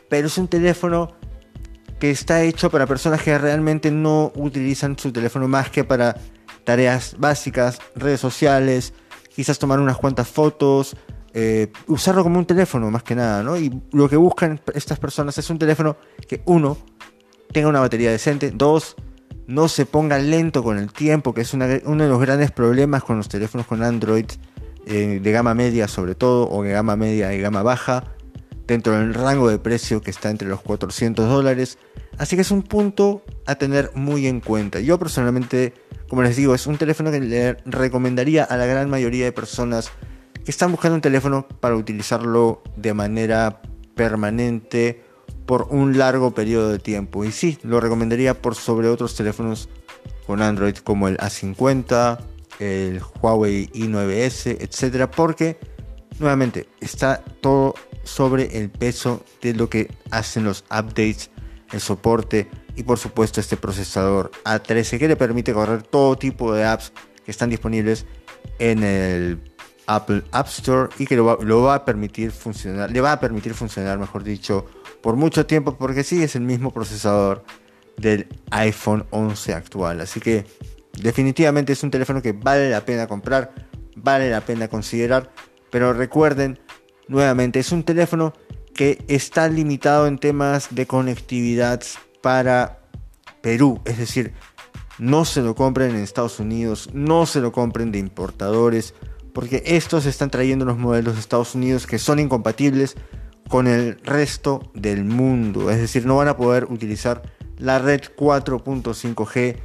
pero 0.09 0.27
es 0.27 0.39
un 0.39 0.49
teléfono 0.49 1.15
que 1.99 2.11
está 2.11 2.43
hecho 2.43 2.71
para 2.71 2.87
personas 2.87 3.23
que 3.23 3.37
realmente 3.39 3.91
no 3.91 4.33
utilizan 4.37 4.99
su 4.99 5.13
teléfono 5.13 5.49
más 5.49 5.71
que 5.71 5.85
para 5.85 6.17
tareas 6.65 7.17
básicas, 7.19 7.79
redes 7.97 8.21
sociales, 8.21 8.93
quizás 9.35 9.59
tomar 9.59 9.81
unas 9.81 9.97
cuantas 9.97 10.29
fotos, 10.29 10.97
eh, 11.35 11.71
usarlo 11.87 12.23
como 12.23 12.39
un 12.39 12.47
teléfono 12.47 12.91
más 12.91 13.03
que 13.03 13.15
nada, 13.15 13.43
¿no? 13.43 13.57
Y 13.57 13.83
lo 13.93 14.09
que 14.09 14.17
buscan 14.17 14.61
estas 14.75 14.99
personas 14.99 15.37
es 15.39 15.51
un 15.51 15.59
teléfono 15.59 15.97
que 16.27 16.43
uno 16.47 16.79
tenga 17.53 17.69
una 17.69 17.81
batería 17.81 18.11
decente, 18.11 18.51
dos 18.51 18.97
no 19.47 19.67
se 19.69 19.87
ponga 19.87 20.19
lento 20.19 20.63
con 20.63 20.79
el 20.79 20.93
tiempo, 20.93 21.33
que 21.33 21.41
es 21.41 21.55
uno 21.55 21.67
de 21.67 22.09
los 22.09 22.21
grandes 22.21 22.51
problemas 22.51 23.03
con 23.03 23.17
los 23.17 23.29
teléfonos 23.29 23.67
con 23.67 23.83
Android 23.83 24.27
eh, 24.87 25.21
de 25.23 25.33
gama 25.33 25.55
media 25.55 25.89
sobre 25.89 26.15
todo, 26.15 26.49
o 26.51 26.63
de 26.63 26.73
gama 26.73 26.97
media 26.97 27.33
y 27.33 27.41
gama 27.41 27.63
baja, 27.63 28.05
dentro 28.67 28.93
del 28.93 29.15
rango 29.15 29.49
de 29.49 29.59
precio 29.59 30.03
que 30.03 30.11
está 30.11 30.29
entre 30.29 30.49
los 30.49 30.61
400 30.61 31.29
dólares. 31.29 31.79
Así 32.19 32.37
que 32.37 32.43
es 32.43 32.51
un 32.51 32.63
punto 32.63 33.23
a 33.47 33.55
tener 33.55 33.91
muy 33.95 34.27
en 34.27 34.41
cuenta. 34.41 34.81
Yo 34.81 34.99
personalmente, 34.99 35.73
como 36.09 36.23
les 36.23 36.37
digo, 36.37 36.55
es 36.55 36.67
un 36.67 36.77
teléfono 36.77 37.11
que 37.11 37.21
le 37.21 37.55
recomendaría 37.65 38.45
a 38.45 38.57
la 38.59 38.67
gran 38.67 38.91
mayoría 38.91 39.25
de 39.25 39.33
personas 39.33 39.91
están 40.51 40.71
buscando 40.71 40.95
un 40.97 41.01
teléfono 41.01 41.47
para 41.61 41.77
utilizarlo 41.77 42.63
de 42.77 42.95
manera 42.95 43.61
permanente 43.95 45.03
por 45.47 45.69
un 45.71 45.99
largo 45.99 46.33
periodo 46.33 46.71
de 46.71 46.79
tiempo. 46.79 47.25
Y 47.25 47.33
sí, 47.33 47.59
lo 47.63 47.81
recomendaría 47.81 48.41
por 48.41 48.55
sobre 48.55 48.89
otros 48.89 49.15
teléfonos 49.15 49.69
con 50.27 50.43
Android 50.43 50.77
como 50.77 51.09
el 51.09 51.17
A50, 51.19 52.19
el 52.59 53.01
Huawei 53.21 53.71
i9S, 53.73 54.59
etcétera, 54.61 55.11
porque 55.11 55.59
nuevamente 56.19 56.69
está 56.81 57.23
todo 57.41 57.75
sobre 58.05 58.59
el 58.59 58.71
peso 58.71 59.23
de 59.43 59.55
lo 59.55 59.69
que 59.69 59.91
hacen 60.11 60.45
los 60.45 60.65
updates, 60.71 61.31
el 61.73 61.81
soporte 61.81 62.49
y 62.77 62.83
por 62.83 62.99
supuesto 62.99 63.41
este 63.41 63.57
procesador 63.57 64.31
A13 64.45 64.99
que 64.99 65.09
le 65.09 65.17
permite 65.17 65.53
correr 65.53 65.83
todo 65.83 66.17
tipo 66.17 66.55
de 66.55 66.65
apps 66.65 66.93
que 67.25 67.31
están 67.31 67.51
disponibles 67.51 68.07
en 68.59 68.83
el 68.83 69.41
Apple 69.89 70.23
App 70.33 70.47
Store 70.49 70.91
y 70.99 71.07
que 71.07 71.17
lo 71.17 71.25
va, 71.63 71.75
a 71.75 71.85
permitir 71.85 72.31
funcionar, 72.31 72.91
le 72.91 73.01
va 73.01 73.13
a 73.13 73.21
permitir 73.21 73.55
funcionar, 73.55 73.99
mejor 73.99 74.23
dicho, 74.23 74.67
por 75.03 75.17
mucho 75.17 75.47
tiempo 75.47 75.77
porque 75.77 76.05
sí 76.05 76.23
es 76.23 76.37
el 76.37 76.43
mismo 76.43 76.73
procesador 76.73 77.43
del 77.97 78.29
iPhone 78.51 79.07
11 79.11 79.55
actual. 79.55 80.01
Así 80.03 80.21
que 80.21 80.45
definitivamente 81.01 81.73
es 81.73 81.83
un 81.83 81.91
teléfono 81.91 82.21
que 82.21 82.33
vale 82.33 82.71
la 82.71 82.85
pena 82.85 83.07
comprar, 83.07 83.53
vale 83.97 84.31
la 84.31 84.43
pena 84.43 84.69
considerar, 84.69 85.33
pero 85.71 85.95
recuerden, 85.95 86.59
nuevamente, 87.09 87.59
es 87.59 87.73
un 87.73 87.83
teléfono 87.83 88.35
que 88.75 89.03
está 89.09 89.49
limitado 89.49 90.07
en 90.07 90.19
temas 90.19 90.69
de 90.71 90.87
conectividad 90.87 91.83
para 92.21 92.81
Perú, 93.41 93.81
es 93.87 93.99
decir, 93.99 94.35
no 94.99 95.25
se 95.25 95.41
lo 95.43 95.55
compren 95.55 95.91
en 95.91 96.03
Estados 96.03 96.41
Unidos, 96.41 96.91
no 96.93 97.25
se 97.25 97.41
lo 97.41 97.53
compren 97.53 97.91
de 97.93 97.99
importadores, 97.99 98.95
porque 99.33 99.63
estos 99.67 100.07
están 100.07 100.31
trayendo 100.31 100.65
unos 100.65 100.79
modelos 100.79 101.15
de 101.15 101.21
Estados 101.21 101.55
Unidos 101.55 101.87
que 101.87 101.99
son 101.99 102.19
incompatibles 102.19 102.97
con 103.49 103.67
el 103.67 103.99
resto 104.01 104.71
del 104.75 105.05
mundo. 105.05 105.71
Es 105.71 105.79
decir, 105.79 106.07
no 106.07 106.17
van 106.17 106.29
a 106.29 106.37
poder 106.37 106.65
utilizar 106.65 107.23
la 107.57 107.79
red 107.79 108.03
4.5G, 108.17 109.57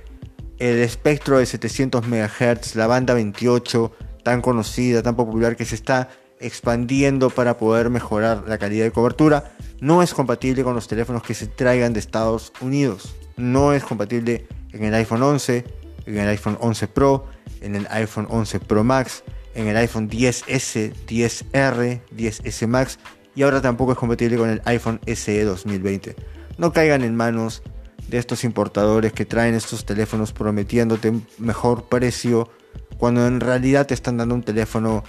el 0.60 0.80
espectro 0.80 1.38
de 1.38 1.46
700 1.46 2.08
MHz, 2.08 2.76
la 2.76 2.88
banda 2.88 3.14
28, 3.14 3.92
tan 4.24 4.42
conocida, 4.42 5.04
tan 5.04 5.16
popular, 5.16 5.56
que 5.56 5.66
se 5.66 5.76
está 5.76 6.10
expandiendo 6.40 7.30
para 7.30 7.58
poder 7.58 7.90
mejorar 7.90 8.44
la 8.48 8.58
calidad 8.58 8.86
de 8.86 8.92
cobertura. 8.92 9.56
No 9.80 10.02
es 10.02 10.14
compatible 10.14 10.64
con 10.64 10.76
los 10.76 10.88
teléfonos 10.88 11.24
que 11.24 11.34
se 11.34 11.48
traigan 11.48 11.94
de 11.94 12.00
Estados 12.00 12.54
Unidos. 12.62 13.16
No 13.38 13.74
es 13.74 13.84
compatible 13.84 14.48
en 14.72 14.86
el 14.86 14.94
iPhone 14.96 15.24
11, 15.24 15.66
en 16.06 16.18
el 16.18 16.30
iPhone 16.30 16.58
11 16.60 16.88
Pro, 16.88 17.26
en 17.62 17.76
el 17.76 17.88
iPhone 17.90 18.28
11 18.30 18.60
Pro 18.60 18.84
Max 18.84 19.24
en 19.56 19.68
el 19.68 19.78
iPhone 19.78 20.10
10S, 20.10 20.94
10R, 21.08 22.02
10S 22.16 22.68
Max 22.68 23.00
y 23.36 23.44
ahora 23.44 23.62
tampoco 23.62 23.94
es 23.94 23.98
compatible 23.98 24.38
con 24.38 24.50
el 24.50 24.62
iPhone 24.66 25.00
SE 25.06 25.44
2020. 25.44 26.16
No 26.58 26.72
caigan 26.72 27.04
en 27.04 27.16
manos 27.16 27.64
de 28.08 28.18
estos 28.18 28.44
importadores 28.44 29.14
que 29.14 29.26
traen 29.26 29.56
estos 29.56 29.86
teléfonos 29.86 30.34
prometiéndote 30.34 31.14
mejor 31.40 31.86
precio 31.86 32.50
cuando 32.98 33.26
en 33.26 33.40
realidad 33.40 33.88
te 33.88 33.94
están 33.94 34.18
dando 34.18 34.36
un 34.36 34.44
teléfono 34.44 35.04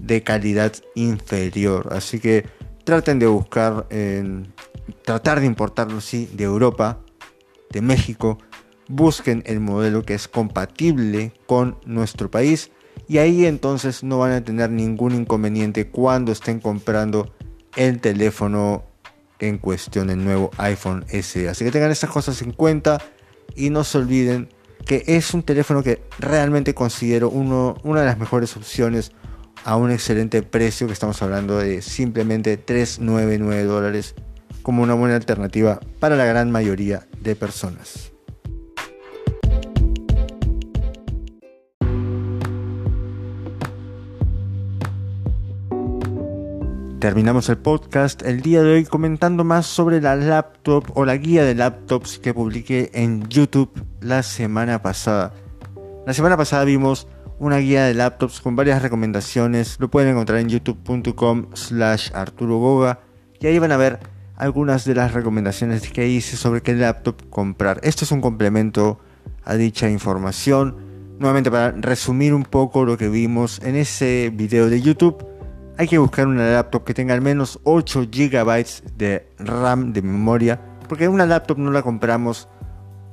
de 0.00 0.22
calidad 0.22 0.72
inferior. 0.94 1.92
Así 1.92 2.18
que 2.18 2.46
traten 2.84 3.18
de 3.18 3.26
buscar, 3.26 3.86
tratar 5.04 5.40
de 5.40 5.46
importarlo 5.46 6.00
sí 6.00 6.30
de 6.32 6.44
Europa, 6.44 7.00
de 7.70 7.82
México. 7.82 8.38
Busquen 8.88 9.42
el 9.46 9.60
modelo 9.60 10.04
que 10.04 10.14
es 10.14 10.28
compatible 10.28 11.32
con 11.46 11.78
nuestro 11.84 12.30
país 12.30 12.70
y 13.08 13.18
ahí 13.18 13.46
entonces 13.46 14.02
no 14.02 14.18
van 14.18 14.32
a 14.32 14.44
tener 14.44 14.70
ningún 14.70 15.14
inconveniente 15.14 15.88
cuando 15.88 16.32
estén 16.32 16.60
comprando 16.60 17.32
el 17.76 18.00
teléfono 18.00 18.84
en 19.38 19.58
cuestión, 19.58 20.10
el 20.10 20.24
nuevo 20.24 20.50
iPhone 20.58 21.04
SE. 21.08 21.48
Así 21.48 21.64
que 21.64 21.70
tengan 21.70 21.90
estas 21.90 22.10
cosas 22.10 22.40
en 22.42 22.52
cuenta 22.52 23.00
y 23.54 23.70
no 23.70 23.84
se 23.84 23.98
olviden 23.98 24.48
que 24.84 25.04
es 25.06 25.34
un 25.34 25.42
teléfono 25.42 25.82
que 25.82 26.02
realmente 26.18 26.74
considero 26.74 27.28
una 27.28 28.00
de 28.00 28.06
las 28.06 28.18
mejores 28.18 28.56
opciones 28.56 29.12
a 29.64 29.76
un 29.76 29.90
excelente 29.90 30.42
precio, 30.42 30.86
que 30.86 30.92
estamos 30.92 31.20
hablando 31.22 31.58
de 31.58 31.82
simplemente 31.82 32.56
399 32.56 33.64
dólares 33.64 34.14
como 34.62 34.82
una 34.82 34.94
buena 34.94 35.16
alternativa 35.16 35.80
para 35.98 36.16
la 36.16 36.24
gran 36.24 36.50
mayoría 36.50 37.06
de 37.20 37.34
personas. 37.34 38.15
Terminamos 47.00 47.50
el 47.50 47.58
podcast 47.58 48.22
el 48.22 48.40
día 48.40 48.62
de 48.62 48.72
hoy 48.72 48.84
comentando 48.86 49.44
más 49.44 49.66
sobre 49.66 50.00
la 50.00 50.16
laptop 50.16 50.84
o 50.94 51.04
la 51.04 51.18
guía 51.18 51.44
de 51.44 51.54
laptops 51.54 52.18
que 52.18 52.32
publiqué 52.32 52.90
en 52.94 53.28
YouTube 53.28 53.70
la 54.00 54.22
semana 54.22 54.80
pasada. 54.80 55.34
La 56.06 56.14
semana 56.14 56.38
pasada 56.38 56.64
vimos 56.64 57.06
una 57.38 57.58
guía 57.58 57.84
de 57.84 57.92
laptops 57.92 58.40
con 58.40 58.56
varias 58.56 58.80
recomendaciones. 58.80 59.76
Lo 59.78 59.90
pueden 59.90 60.12
encontrar 60.12 60.38
en 60.38 60.48
youtube.com 60.48 61.48
slash 61.52 62.12
Arturo 62.14 62.56
Goga 62.56 63.00
y 63.40 63.46
ahí 63.46 63.58
van 63.58 63.72
a 63.72 63.76
ver 63.76 64.00
algunas 64.34 64.86
de 64.86 64.94
las 64.94 65.12
recomendaciones 65.12 65.90
que 65.90 66.08
hice 66.08 66.38
sobre 66.38 66.62
qué 66.62 66.74
laptop 66.74 67.28
comprar. 67.28 67.78
Esto 67.82 68.06
es 68.06 68.10
un 68.10 68.22
complemento 68.22 69.00
a 69.44 69.54
dicha 69.54 69.90
información. 69.90 70.76
Nuevamente 71.18 71.50
para 71.50 71.72
resumir 71.72 72.32
un 72.32 72.44
poco 72.44 72.86
lo 72.86 72.96
que 72.96 73.10
vimos 73.10 73.60
en 73.62 73.76
ese 73.76 74.32
video 74.34 74.70
de 74.70 74.80
YouTube, 74.80 75.35
hay 75.78 75.88
que 75.88 75.98
buscar 75.98 76.26
una 76.26 76.50
laptop 76.50 76.84
que 76.84 76.94
tenga 76.94 77.14
al 77.14 77.20
menos 77.20 77.60
8 77.64 78.08
GB 78.10 78.64
de 78.96 79.28
RAM 79.38 79.92
de 79.92 80.02
memoria, 80.02 80.60
porque 80.88 81.08
una 81.08 81.26
laptop 81.26 81.58
no 81.58 81.70
la 81.70 81.82
compramos 81.82 82.48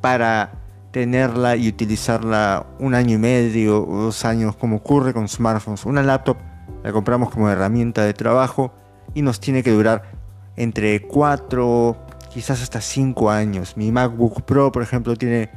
para 0.01 0.63
tenerla 0.91 1.55
y 1.55 1.67
utilizarla 1.67 2.67
un 2.79 2.93
año 2.93 3.15
y 3.15 3.17
medio 3.17 3.84
o 3.84 4.03
dos 4.03 4.25
años 4.25 4.55
como 4.55 4.77
ocurre 4.77 5.13
con 5.13 5.27
smartphones. 5.27 5.86
Una 5.86 6.03
laptop 6.03 6.38
la 6.84 6.91
compramos 6.91 7.32
como 7.32 7.50
herramienta 7.50 8.03
de 8.03 8.13
trabajo 8.13 8.74
y 9.13 9.22
nos 9.22 9.39
tiene 9.39 9.63
que 9.63 9.72
durar 9.72 10.03
entre 10.55 11.01
4, 11.01 11.98
quizás 12.32 12.62
hasta 12.62 12.79
5 12.79 13.29
años. 13.29 13.75
Mi 13.75 13.91
MacBook 13.91 14.43
Pro, 14.43 14.72
por 14.72 14.84
ejemplo, 14.84 15.15
tiene 15.15 15.50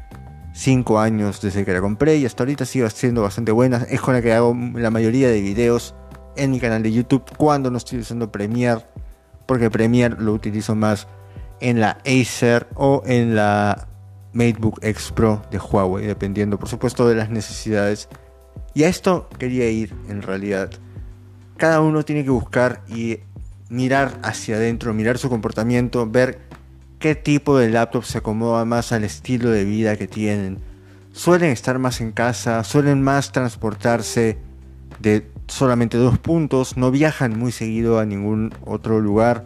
5 0.55 0.99
años 0.99 1.41
desde 1.41 1.65
que 1.65 1.73
la 1.73 1.81
compré 1.81 2.17
y 2.17 2.27
hasta 2.27 2.43
ahorita 2.43 2.65
sigue 2.65 2.89
siendo 2.91 3.23
bastante 3.23 3.53
buena. 3.53 3.87
Es 3.91 4.01
con 4.01 4.15
la 4.15 4.23
que 4.23 4.33
hago 4.33 4.57
la 4.75 4.91
mayoría 4.91 5.29
de 5.29 5.41
videos 5.41 5.95
en 6.37 6.51
mi 6.51 6.61
canal 6.61 6.83
de 6.83 6.93
YouTube 6.93 7.25
cuando 7.37 7.71
no 7.71 7.79
estoy 7.79 8.01
usando 8.01 8.31
Premiere, 8.31 8.83
porque 9.47 9.71
Premiere 9.71 10.17
lo 10.19 10.33
utilizo 10.33 10.75
más 10.75 11.07
en 11.61 11.81
la 11.81 11.99
Acer 12.05 12.67
o 12.75 13.03
en 13.07 13.35
la 13.35 13.89
MateBook 14.33 14.79
X 14.83 15.13
Pro 15.15 15.43
de 15.51 15.59
Huawei, 15.59 16.07
dependiendo 16.07 16.59
por 16.59 16.69
supuesto 16.69 17.09
de 17.09 17.15
las 17.15 17.31
necesidades. 17.31 18.09
Y 18.75 18.85
a 18.85 18.89
esto 18.89 19.29
quería 19.39 19.69
ir 19.71 19.95
en 20.09 20.23
realidad. 20.23 20.71
Cada 21.57 21.81
uno 21.81 22.05
tiene 22.05 22.25
que 22.25 22.31
buscar 22.31 22.83
y 22.89 23.21
mirar 23.71 24.19
hacia 24.23 24.57
adentro, 24.57 24.93
mirar 24.93 25.19
su 25.19 25.29
comportamiento, 25.29 26.07
ver 26.07 26.41
qué 26.99 27.15
tipo 27.15 27.59
de 27.59 27.71
laptop 27.71 28.05
se 28.05 28.19
acomoda 28.19 28.65
más 28.65 28.93
al 28.93 29.05
estilo 29.05 29.51
de 29.51 29.65
vida 29.65 29.97
que 29.97 30.07
tienen. 30.07 30.59
Suelen 31.13 31.51
estar 31.51 31.79
más 31.79 32.03
en 32.03 32.13
casa, 32.13 32.63
suelen 32.63 33.03
más 33.03 33.33
transportarse 33.33 34.39
de 35.01 35.31
solamente 35.49 35.97
dos 35.97 36.19
puntos, 36.19 36.77
no 36.77 36.91
viajan 36.91 37.39
muy 37.39 37.53
seguido 37.53 37.99
a 37.99 38.05
ningún 38.05 38.53
otro 38.65 39.01
lugar. 39.01 39.45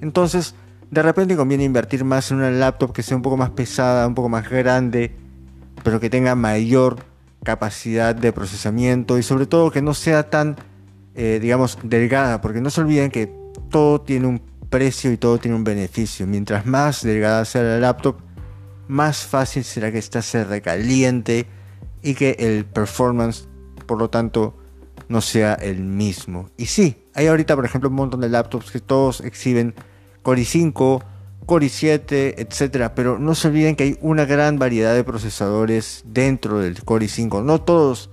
Entonces, 0.00 0.54
de 0.90 1.02
repente 1.02 1.36
conviene 1.36 1.64
invertir 1.64 2.04
más 2.04 2.30
en 2.30 2.38
una 2.38 2.50
laptop 2.50 2.92
que 2.92 3.02
sea 3.02 3.16
un 3.16 3.22
poco 3.22 3.36
más 3.36 3.50
pesada, 3.50 4.06
un 4.06 4.14
poco 4.14 4.28
más 4.28 4.48
grande, 4.48 5.14
pero 5.82 6.00
que 6.00 6.10
tenga 6.10 6.34
mayor 6.34 6.96
capacidad 7.42 8.14
de 8.14 8.32
procesamiento 8.32 9.18
y 9.18 9.22
sobre 9.22 9.46
todo 9.46 9.70
que 9.70 9.82
no 9.82 9.94
sea 9.94 10.30
tan, 10.30 10.56
eh, 11.14 11.38
digamos, 11.40 11.78
delgada, 11.82 12.40
porque 12.40 12.60
no 12.60 12.70
se 12.70 12.80
olviden 12.80 13.10
que 13.10 13.32
todo 13.70 14.00
tiene 14.00 14.26
un 14.26 14.42
precio 14.70 15.12
y 15.12 15.16
todo 15.16 15.38
tiene 15.38 15.56
un 15.56 15.64
beneficio. 15.64 16.26
Mientras 16.26 16.66
más 16.66 17.02
delgada 17.02 17.44
sea 17.44 17.62
la 17.62 17.78
laptop, 17.78 18.16
más 18.88 19.24
fácil 19.24 19.64
será 19.64 19.90
que 19.90 19.98
ésta 19.98 20.22
se 20.22 20.44
recaliente 20.44 21.46
y 22.02 22.14
que 22.14 22.36
el 22.38 22.64
performance, 22.64 23.48
por 23.86 23.98
lo 23.98 24.10
tanto, 24.10 24.61
no 25.12 25.20
sea 25.20 25.54
el 25.54 25.80
mismo. 25.80 26.50
Y 26.56 26.66
sí, 26.66 27.04
hay 27.14 27.26
ahorita, 27.26 27.54
por 27.54 27.66
ejemplo, 27.66 27.90
un 27.90 27.96
montón 27.96 28.20
de 28.22 28.30
laptops 28.30 28.70
que 28.70 28.80
todos 28.80 29.20
exhiben 29.20 29.74
Core 30.22 30.40
i5, 30.40 31.04
Core 31.44 31.66
i7, 31.66 32.34
etcétera, 32.38 32.94
pero 32.94 33.18
no 33.18 33.34
se 33.34 33.48
olviden 33.48 33.76
que 33.76 33.84
hay 33.84 33.98
una 34.00 34.24
gran 34.24 34.58
variedad 34.58 34.94
de 34.94 35.04
procesadores 35.04 36.02
dentro 36.06 36.60
del 36.60 36.82
Core 36.82 37.06
i5. 37.06 37.44
No 37.44 37.60
todos 37.60 38.10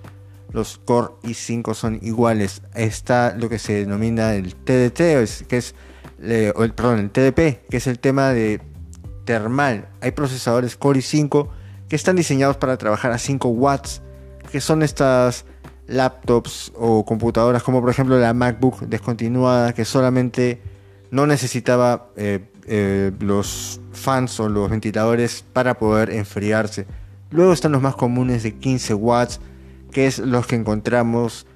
los 0.51 0.77
Core 0.77 1.13
i5 1.23 1.73
son 1.73 1.99
iguales. 2.01 2.61
Está 2.75 3.33
lo 3.35 3.47
que 3.47 3.59
se 3.59 3.73
denomina 3.73 4.35
el 4.35 4.55
TDT, 4.55 4.99
es 4.99 5.45
el, 6.21 6.73
perdón, 6.73 6.99
el 6.99 7.11
TDP, 7.11 7.65
que 7.69 7.77
es 7.77 7.87
el 7.87 7.99
tema 7.99 8.33
de 8.33 8.59
termal. 9.23 9.87
Hay 10.01 10.11
procesadores 10.11 10.75
Core 10.75 10.99
i5 10.99 11.47
que 11.87 11.95
están 11.95 12.17
diseñados 12.17 12.57
para 12.57 12.77
trabajar 12.77 13.11
a 13.11 13.17
5 13.17 13.47
watts, 13.47 14.01
que 14.51 14.59
son 14.59 14.83
estas 14.83 15.45
laptops 15.89 16.71
o 16.75 17.03
computadoras 17.05 17.63
como 17.63 17.81
por 17.81 17.89
ejemplo 17.89 18.19
la 18.19 18.33
MacBook 18.33 18.81
descontinuada 18.81 19.73
que 19.73 19.85
solamente 19.85 20.61
no 21.11 21.25
necesitaba 21.25 22.09
eh, 22.15 22.39
eh, 22.67 23.11
los 23.19 23.81
fans 23.91 24.39
o 24.39 24.47
los 24.47 24.69
ventiladores 24.69 25.43
para 25.53 25.77
poder 25.77 26.11
enfriarse. 26.11 26.85
Luego 27.31 27.53
están 27.53 27.71
los 27.71 27.81
más 27.81 27.95
comunes 27.95 28.43
de 28.43 28.55
15 28.55 28.93
watts 28.93 29.39
que 29.91 30.07
es 30.07 30.19
los 30.19 30.47
que 30.47 30.55
encontramos 30.55 31.47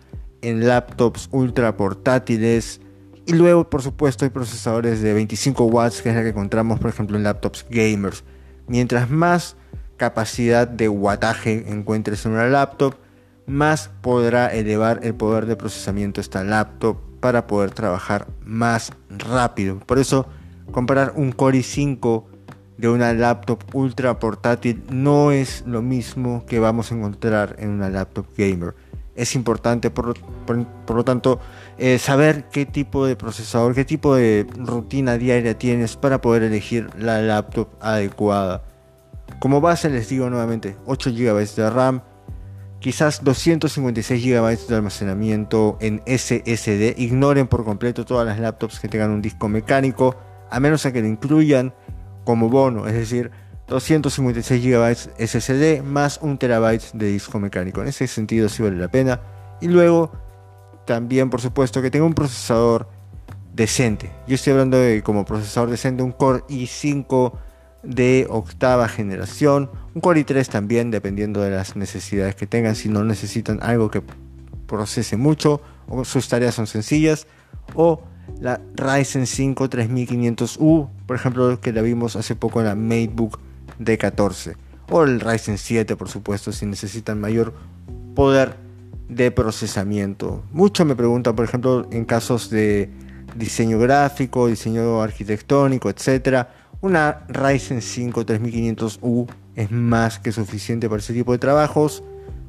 en 0.41 0.67
laptops 0.67 1.30
ultra 1.32 1.76
portátiles. 1.78 2.82
Y 3.26 3.34
luego, 3.34 3.69
por 3.69 3.82
supuesto, 3.82 4.26
hay 4.26 4.32
procesadores 4.32 5.02
de 5.02 5.13
25 5.13 5.63
watts, 5.65 6.02
que 6.02 6.10
es 6.10 6.15
la 6.15 6.24
que 6.24 6.30
encontramos, 6.30 6.80
por 6.80 6.89
ejemplo, 6.89 7.15
en 7.15 7.24
laptops 7.24 7.65
gamers. 7.69 8.24
Mientras 8.67 9.10
más 9.10 9.56
capacidad 9.98 10.67
de 10.67 10.89
wattaje 10.89 11.72
encuentres 11.72 12.26
en 12.26 12.34
una 12.34 12.48
laptop, 12.48 12.96
más 13.45 13.89
podrá 14.01 14.47
elevar 14.47 14.99
el 15.03 15.15
poder 15.15 15.45
de 15.45 15.56
procesamiento 15.56 16.21
esta 16.21 16.43
laptop 16.43 16.97
para 17.19 17.47
poder 17.47 17.71
trabajar 17.71 18.27
más 18.43 18.91
rápido. 19.10 19.79
Por 19.79 19.99
eso, 19.99 20.27
comprar 20.71 21.13
un 21.15 21.32
Core 21.32 21.60
i5 21.60 22.25
de 22.77 22.89
una 22.89 23.13
laptop 23.13 23.63
ultra 23.73 24.19
portátil 24.19 24.84
no 24.89 25.32
es 25.32 25.63
lo 25.65 25.82
mismo 25.82 26.45
que 26.45 26.60
vamos 26.60 26.91
a 26.91 26.95
encontrar 26.95 27.56
en 27.60 27.69
una 27.69 27.89
laptop 27.89 28.25
gamer. 28.38 28.75
Es 29.15 29.36
importante, 29.36 29.91
por, 29.91 30.15
lo 30.89 31.06
tanto, 31.06 31.39
eh, 31.77 31.99
saber 31.99 32.45
qué 32.51 32.65
tipo 32.65 33.06
de 33.06 33.15
procesador, 33.15 33.75
qué 33.75 33.86
tipo 33.86 34.15
de 34.15 34.47
rutina 34.56 35.17
diaria 35.19 35.58
tienes 35.58 35.95
para 35.95 36.19
poder 36.19 36.43
elegir 36.43 36.89
la 36.97 37.21
laptop 37.21 37.69
adecuada. 37.79 38.63
Como 39.39 39.62
base 39.62 39.89
les 39.89 40.10
digo 40.10 40.29
nuevamente, 40.32 40.75
8 40.88 41.12
GB 41.12 41.56
de 41.56 41.69
RAM, 41.69 42.01
quizás 42.84 43.24
256 43.24 44.22
GB 44.22 44.67
de 44.67 44.76
almacenamiento 44.76 45.78
en 45.80 46.02
SSD. 46.06 47.00
Ignoren 47.00 47.48
por 47.48 47.63
completo 47.63 48.04
todas 48.04 48.28
las 48.28 48.39
laptops 48.39 48.82
que 48.82 48.89
tengan 48.89 49.10
un 49.12 49.22
disco 49.22 49.48
mecánico, 49.48 50.17
a 50.52 50.60
menos 50.60 50.86
a 50.86 50.91
que 50.91 51.02
lo 51.02 51.08
incluyan 51.08 51.74
como 52.26 52.50
bono, 52.50 52.86
es 52.86 52.93
decir, 52.93 53.32
256 53.67 54.62
GB 54.62 54.96
SSD 55.17 55.82
más 55.82 56.19
1 56.22 56.38
TB 56.38 56.98
de 56.98 57.08
disco 57.08 57.39
mecánico. 57.39 57.82
En 57.82 57.88
ese 57.88 58.06
sentido 58.06 58.50
sí 58.50 58.62
vale 58.62 58.76
la 58.76 58.89
pena. 58.89 59.22
Y 59.62 59.69
luego 59.69 60.12
también, 60.86 61.30
por 61.30 61.39
supuesto, 61.39 61.82
que 61.82 61.89
tenga 61.89 62.06
un 62.06 62.13
procesador 62.13 62.89
decente. 63.54 64.12
Yo 64.28 64.36
estoy 64.36 64.52
hablando 64.52 64.78
de 64.78 65.02
como 65.04 65.24
procesador 65.24 65.69
decente 65.69 66.04
un 66.04 66.12
Core 66.12 66.43
i5 66.50 67.32
de 67.84 68.26
octava 68.30 68.88
generación, 68.88 69.69
un 69.93 70.02
Core 70.02 70.26
i3 70.26 70.48
también, 70.48 70.89
dependiendo 70.89 71.41
de 71.41 71.52
las 71.52 71.76
necesidades 71.76 72.36
que 72.36 72.48
tengan. 72.48 72.76
Si 72.76 72.89
no 72.89 73.04
necesitan 73.04 73.60
algo 73.62 73.91
que 73.91 74.02
procese 74.67 75.17
mucho 75.17 75.62
o 75.88 76.06
sus 76.06 76.28
tareas 76.28 76.56
son 76.56 76.67
sencillas, 76.67 77.28
o 77.76 78.02
la 78.39 78.62
Ryzen 78.76 79.28
5 79.28 79.69
3500U, 79.69 80.89
por 81.06 81.15
ejemplo, 81.15 81.60
que 81.60 81.74
la 81.74 81.82
vimos 81.82 82.15
hace 82.15 82.36
poco 82.36 82.62
en 82.62 82.67
la 82.67 82.76
MateBook 82.76 83.39
D14, 83.80 84.56
o 84.89 85.04
el 85.04 85.19
Ryzen 85.19 85.58
7, 85.58 85.96
por 85.96 86.10
supuesto, 86.10 86.52
si 86.52 86.65
necesitan 86.65 87.19
mayor 87.19 87.54
poder 88.15 88.56
de 89.10 89.32
procesamiento. 89.32 90.43
Mucho 90.52 90.86
me 90.86 90.96
preguntan, 90.96 91.36
por 91.36 91.46
ejemplo, 91.46 91.88
en 91.91 92.06
casos 92.06 92.50
de 92.50 92.89
diseño 93.36 93.80
gráfico, 93.80 94.48
diseño 94.48 95.02
arquitectónico, 95.02 95.89
etcétera, 95.89 96.62
una 96.84 97.26
Ryzen 97.30 97.82
5 97.82 98.26
3500U 98.26 99.28
es 99.56 99.72
más 99.72 100.19
que 100.19 100.32
suficiente 100.32 100.89
para 100.89 101.00
ese 101.00 101.13
tipo 101.13 101.32
de 101.32 101.39
trabajos 101.39 102.04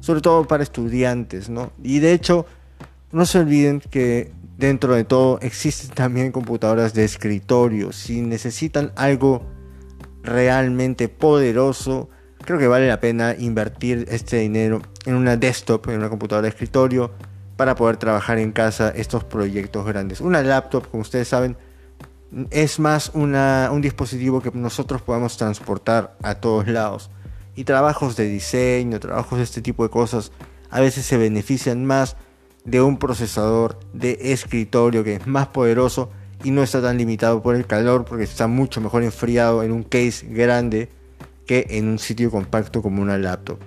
sobre 0.05 0.21
todo 0.21 0.47
para 0.47 0.61
estudiantes, 0.61 1.49
¿no? 1.49 1.71
Y 1.81 1.97
de 1.97 2.13
hecho, 2.13 2.45
no 3.11 3.25
se 3.25 3.39
olviden 3.39 3.79
que 3.79 4.31
dentro 4.55 4.93
de 4.93 5.03
todo 5.03 5.39
existen 5.41 5.89
también 5.95 6.31
computadoras 6.31 6.93
de 6.93 7.03
escritorio. 7.03 7.91
Si 7.91 8.21
necesitan 8.21 8.91
algo 8.95 9.41
realmente 10.21 11.09
poderoso, 11.09 12.09
creo 12.45 12.59
que 12.59 12.67
vale 12.67 12.87
la 12.87 12.99
pena 12.99 13.35
invertir 13.35 14.05
este 14.09 14.37
dinero 14.37 14.83
en 15.07 15.15
una 15.15 15.37
desktop, 15.37 15.89
en 15.89 15.97
una 15.97 16.09
computadora 16.09 16.43
de 16.43 16.49
escritorio, 16.49 17.11
para 17.57 17.73
poder 17.73 17.97
trabajar 17.97 18.37
en 18.37 18.51
casa 18.51 18.89
estos 18.89 19.23
proyectos 19.23 19.87
grandes. 19.87 20.21
Una 20.21 20.43
laptop, 20.43 20.87
como 20.87 21.01
ustedes 21.01 21.29
saben, 21.29 21.57
es 22.51 22.79
más 22.79 23.11
un 23.13 23.81
dispositivo 23.81 24.41
que 24.41 24.51
nosotros 24.51 25.01
podamos 25.01 25.37
transportar 25.37 26.15
a 26.21 26.35
todos 26.35 26.67
lados. 26.67 27.09
Y 27.55 27.63
trabajos 27.63 28.15
de 28.15 28.27
diseño, 28.27 28.99
trabajos 28.99 29.37
de 29.37 29.43
este 29.45 29.61
tipo 29.61 29.83
de 29.83 29.89
cosas, 29.89 30.31
a 30.69 30.81
veces 30.81 31.05
se 31.05 31.17
benefician 31.17 31.85
más 31.85 32.17
de 32.65 32.81
un 32.81 32.97
procesador 32.97 33.79
de 33.93 34.17
escritorio 34.21 35.03
que 35.03 35.15
es 35.15 35.27
más 35.27 35.47
poderoso 35.47 36.09
y 36.43 36.51
no 36.51 36.63
está 36.63 36.81
tan 36.81 36.97
limitado 36.97 37.41
por 37.41 37.55
el 37.55 37.65
calor 37.65 38.03
porque 38.05 38.23
está 38.23 38.47
mucho 38.47 38.81
mejor 38.81 39.03
enfriado 39.03 39.63
en 39.63 39.71
un 39.71 39.83
case 39.83 40.27
grande 40.27 40.89
que 41.45 41.67
en 41.69 41.87
un 41.87 41.99
sitio 41.99 42.31
compacto 42.31 42.81
como 42.81 43.01
una 43.01 43.17
laptop. 43.17 43.59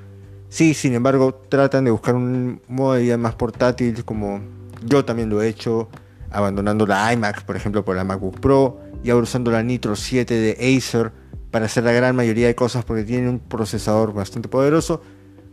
Sí, 0.51 0.75
sin 0.75 0.95
embargo, 0.95 1.35
tratan 1.49 1.85
de 1.85 1.91
buscar 1.91 2.15
un 2.15 2.61
modo 2.69 2.95
de 2.95 3.03
vida 3.03 3.17
más 3.17 3.35
portátil 3.35 4.05
como 4.05 4.41
yo 4.85 5.05
también 5.05 5.31
lo 5.31 5.43
he 5.43 5.49
hecho, 5.49 5.89
abandonando 6.31 6.87
la 6.87 7.13
iMac, 7.13 7.45
por 7.45 7.57
ejemplo, 7.57 7.85
por 7.85 7.97
la 7.97 8.05
MacBook 8.05 8.41
Pro 8.41 8.81
y 9.03 9.11
ahora 9.11 9.25
usando 9.25 9.51
la 9.51 9.63
Nitro 9.63 9.97
7 9.97 10.35
de 10.35 10.77
Acer 10.77 11.13
para 11.51 11.67
hacer 11.67 11.85
la 11.85 11.93
gran 11.93 12.15
mayoría 12.15 12.47
de 12.47 12.55
cosas 12.55 12.85
porque 12.85 13.05
tiene 13.05 13.29
un 13.29 13.39
procesador 13.39 14.13
bastante 14.13 14.49
poderoso. 14.49 15.03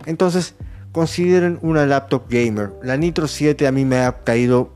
Entonces, 0.06 0.56
consideren 0.92 1.60
una 1.62 1.86
laptop 1.86 2.30
gamer. 2.30 2.74
La 2.84 2.98
Nitro 2.98 3.28
7 3.28 3.68
a 3.68 3.72
mí 3.72 3.86
me 3.86 3.98
ha 3.98 4.24
caído 4.24 4.74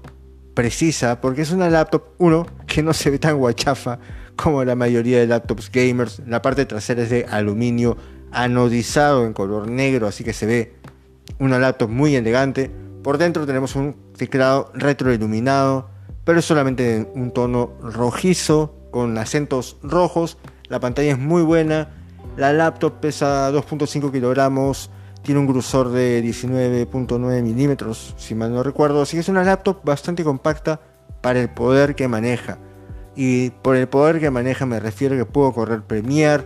precisa 0.53 1.21
porque 1.21 1.41
es 1.41 1.51
una 1.51 1.69
laptop, 1.69 2.03
uno, 2.17 2.45
que 2.67 2.83
no 2.83 2.93
se 2.93 3.09
ve 3.09 3.19
tan 3.19 3.38
guachafa 3.38 3.99
como 4.35 4.63
la 4.63 4.75
mayoría 4.75 5.19
de 5.19 5.27
laptops 5.27 5.71
gamers. 5.71 6.21
La 6.27 6.41
parte 6.41 6.65
trasera 6.65 7.03
es 7.03 7.09
de 7.09 7.25
aluminio 7.29 7.97
anodizado 8.31 9.25
en 9.25 9.33
color 9.33 9.69
negro, 9.69 10.07
así 10.07 10.23
que 10.23 10.33
se 10.33 10.45
ve 10.45 10.75
una 11.39 11.59
laptop 11.59 11.89
muy 11.89 12.15
elegante. 12.15 12.71
Por 13.03 13.17
dentro 13.17 13.45
tenemos 13.45 13.75
un 13.75 13.95
teclado 14.17 14.71
retroiluminado, 14.73 15.88
pero 16.29 16.41
es 16.41 16.45
solamente 16.45 17.09
un 17.15 17.31
tono 17.31 17.71
rojizo 17.81 18.75
con 18.91 19.17
acentos 19.17 19.77
rojos. 19.81 20.37
La 20.67 20.79
pantalla 20.79 21.13
es 21.13 21.17
muy 21.17 21.41
buena. 21.41 21.89
La 22.37 22.53
laptop 22.53 22.99
pesa 22.99 23.51
2.5 23.51 24.11
kilogramos, 24.11 24.91
tiene 25.23 25.39
un 25.39 25.47
grosor 25.47 25.89
de 25.89 26.23
19.9 26.23 27.41
milímetros, 27.41 28.13
si 28.19 28.35
mal 28.35 28.53
no 28.53 28.61
recuerdo. 28.61 29.01
Así 29.01 29.17
que 29.17 29.21
es 29.21 29.29
una 29.29 29.43
laptop 29.43 29.83
bastante 29.83 30.23
compacta 30.23 30.79
para 31.21 31.41
el 31.41 31.49
poder 31.49 31.95
que 31.95 32.07
maneja. 32.07 32.59
Y 33.15 33.49
por 33.49 33.75
el 33.75 33.87
poder 33.87 34.19
que 34.19 34.29
maneja 34.29 34.67
me 34.67 34.79
refiero 34.79 35.17
que 35.17 35.25
puedo 35.25 35.51
correr 35.51 35.81
Premiere, 35.81 36.45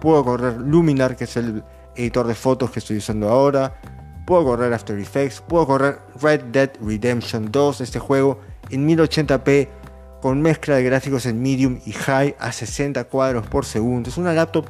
puedo 0.00 0.24
correr 0.24 0.56
Luminar, 0.56 1.16
que 1.16 1.24
es 1.24 1.36
el 1.36 1.62
editor 1.96 2.26
de 2.26 2.34
fotos 2.34 2.70
que 2.70 2.78
estoy 2.78 2.96
usando 2.96 3.28
ahora, 3.28 3.78
puedo 4.26 4.42
correr 4.44 4.72
After 4.72 4.98
Effects, 4.98 5.42
puedo 5.42 5.66
correr 5.66 5.98
Red 6.18 6.44
Dead 6.44 6.70
Redemption 6.80 7.52
2, 7.52 7.82
este 7.82 7.98
juego 7.98 8.47
en 8.70 8.88
1080p 8.88 9.68
con 10.20 10.42
mezcla 10.42 10.76
de 10.76 10.84
gráficos 10.84 11.26
en 11.26 11.40
medium 11.40 11.80
y 11.86 11.92
high 11.92 12.34
a 12.38 12.52
60 12.52 13.04
cuadros 13.04 13.46
por 13.46 13.64
segundo. 13.64 14.10
Es 14.10 14.18
una 14.18 14.32
laptop 14.32 14.66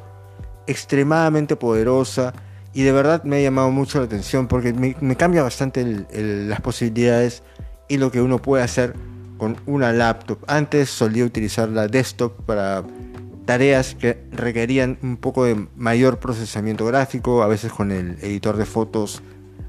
extremadamente 0.67 1.55
poderosa 1.55 2.33
y 2.73 2.83
de 2.83 2.91
verdad 2.91 3.23
me 3.23 3.37
ha 3.37 3.41
llamado 3.41 3.71
mucho 3.71 3.99
la 3.99 4.05
atención 4.05 4.47
porque 4.47 4.73
me, 4.73 5.15
cambia 5.15 5.41
bastante 5.41 6.05
las 6.13 6.61
posibilidades 6.61 7.43
y 7.87 7.97
lo 7.97 8.11
que 8.11 8.21
uno 8.21 8.39
puede 8.39 8.63
hacer 8.63 8.93
con 9.37 9.57
una 9.65 9.91
laptop. 9.91 10.39
Antes 10.47 10.89
solía 10.89 11.25
utilizar 11.25 11.69
la 11.69 11.87
desktop 11.87 12.33
para 12.45 12.83
tareas 13.45 13.95
que 13.95 14.21
requerían 14.31 14.99
un 15.01 15.17
poco 15.17 15.45
de 15.45 15.67
mayor 15.75 16.19
procesamiento 16.19 16.85
gráfico, 16.85 17.41
a 17.41 17.47
veces 17.47 17.71
con 17.71 17.91
el 17.91 18.19
editor 18.21 18.57
de 18.57 18.65
fotos 18.65 19.23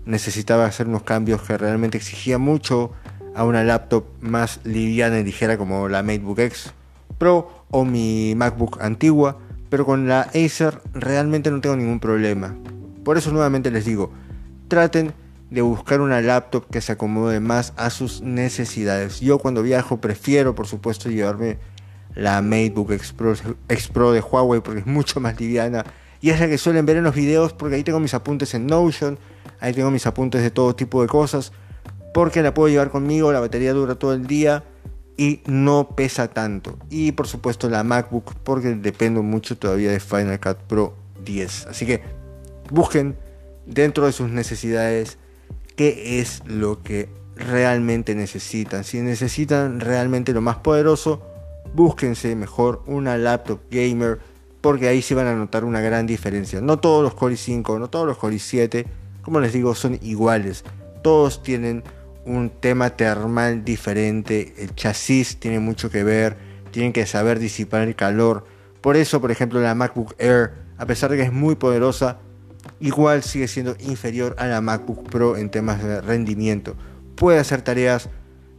necesitaba 0.04 0.66
hacer 0.66 0.86
unos 0.86 1.02
cambios 1.02 1.40
que 1.42 1.56
realmente 1.56 1.96
exigía 1.96 2.36
mucho 2.36 2.92
a 3.34 3.44
una 3.44 3.64
laptop 3.64 4.04
más 4.20 4.60
liviana 4.64 5.20
y 5.20 5.24
ligera 5.24 5.56
como 5.58 5.88
la 5.88 6.02
MacBook 6.02 6.38
X 6.40 6.72
Pro 7.18 7.66
o 7.70 7.84
mi 7.84 8.34
MacBook 8.34 8.80
antigua, 8.80 9.38
pero 9.68 9.84
con 9.84 10.08
la 10.08 10.22
Acer 10.22 10.80
realmente 10.92 11.50
no 11.50 11.60
tengo 11.60 11.76
ningún 11.76 12.00
problema. 12.00 12.56
Por 13.04 13.18
eso 13.18 13.30
nuevamente 13.30 13.70
les 13.70 13.84
digo, 13.84 14.10
traten 14.68 15.12
de 15.50 15.62
buscar 15.62 16.00
una 16.00 16.20
laptop 16.20 16.68
que 16.70 16.80
se 16.80 16.92
acomode 16.92 17.40
más 17.40 17.72
a 17.76 17.90
sus 17.90 18.22
necesidades. 18.22 19.20
Yo 19.20 19.38
cuando 19.38 19.62
viajo 19.62 20.00
prefiero, 20.00 20.54
por 20.54 20.66
supuesto, 20.66 21.10
llevarme 21.10 21.58
la 22.14 22.40
MacBook 22.42 22.92
X 22.92 23.12
Pro, 23.92 24.12
de 24.12 24.20
Huawei 24.20 24.60
porque 24.60 24.80
es 24.80 24.86
mucho 24.86 25.20
más 25.20 25.38
liviana 25.40 25.84
y 26.20 26.30
es 26.30 26.40
la 26.40 26.48
que 26.48 26.58
suelen 26.58 26.86
ver 26.86 26.96
en 26.96 27.04
los 27.04 27.14
videos 27.14 27.52
porque 27.52 27.76
ahí 27.76 27.84
tengo 27.84 28.00
mis 28.00 28.14
apuntes 28.14 28.54
en 28.54 28.66
Notion, 28.66 29.18
ahí 29.60 29.72
tengo 29.72 29.90
mis 29.90 30.06
apuntes 30.06 30.42
de 30.42 30.50
todo 30.50 30.74
tipo 30.74 31.02
de 31.02 31.08
cosas 31.08 31.52
porque 32.12 32.42
la 32.42 32.54
puedo 32.54 32.68
llevar 32.68 32.90
conmigo, 32.90 33.32
la 33.32 33.40
batería 33.40 33.72
dura 33.72 33.94
todo 33.94 34.14
el 34.14 34.26
día 34.26 34.64
y 35.16 35.42
no 35.46 35.90
pesa 35.96 36.28
tanto. 36.28 36.78
Y 36.88 37.12
por 37.12 37.26
supuesto 37.26 37.68
la 37.68 37.84
MacBook 37.84 38.34
porque 38.42 38.74
dependo 38.74 39.22
mucho 39.22 39.56
todavía 39.58 39.90
de 39.90 40.00
Final 40.00 40.40
Cut 40.40 40.58
Pro 40.66 40.94
10. 41.24 41.66
Así 41.66 41.86
que 41.86 42.02
busquen 42.70 43.16
dentro 43.66 44.06
de 44.06 44.12
sus 44.12 44.30
necesidades 44.30 45.18
qué 45.76 46.20
es 46.20 46.42
lo 46.46 46.82
que 46.82 47.08
realmente 47.36 48.14
necesitan. 48.14 48.84
Si 48.84 49.00
necesitan 49.00 49.80
realmente 49.80 50.32
lo 50.32 50.40
más 50.40 50.56
poderoso, 50.56 51.22
búsquense 51.74 52.34
mejor 52.34 52.82
una 52.86 53.16
laptop 53.16 53.60
gamer 53.70 54.18
porque 54.60 54.88
ahí 54.88 55.02
se 55.02 55.14
van 55.14 55.26
a 55.26 55.34
notar 55.34 55.64
una 55.64 55.80
gran 55.80 56.06
diferencia. 56.06 56.60
No 56.60 56.78
todos 56.78 57.02
los 57.02 57.14
Core 57.14 57.34
i5, 57.34 57.78
no 57.78 57.88
todos 57.88 58.06
los 58.06 58.18
Core 58.18 58.36
i7, 58.36 58.86
como 59.22 59.40
les 59.40 59.52
digo, 59.52 59.74
son 59.74 59.98
iguales. 60.02 60.64
Todos 61.02 61.42
tienen 61.42 61.82
un 62.24 62.50
tema 62.50 62.90
termal 62.90 63.64
diferente, 63.64 64.54
el 64.58 64.74
chasis 64.74 65.38
tiene 65.38 65.58
mucho 65.60 65.90
que 65.90 66.04
ver, 66.04 66.36
tienen 66.70 66.92
que 66.92 67.06
saber 67.06 67.38
disipar 67.38 67.82
el 67.82 67.96
calor. 67.96 68.44
Por 68.80 68.96
eso, 68.96 69.20
por 69.20 69.30
ejemplo, 69.30 69.60
la 69.60 69.74
MacBook 69.74 70.14
Air, 70.18 70.52
a 70.78 70.86
pesar 70.86 71.10
de 71.10 71.16
que 71.16 71.22
es 71.24 71.32
muy 71.32 71.56
poderosa, 71.56 72.18
igual 72.78 73.22
sigue 73.22 73.48
siendo 73.48 73.76
inferior 73.80 74.34
a 74.38 74.46
la 74.46 74.60
MacBook 74.60 75.08
Pro 75.08 75.36
en 75.36 75.50
temas 75.50 75.82
de 75.82 76.00
rendimiento. 76.00 76.76
Puede 77.16 77.38
hacer 77.38 77.62
tareas 77.62 78.08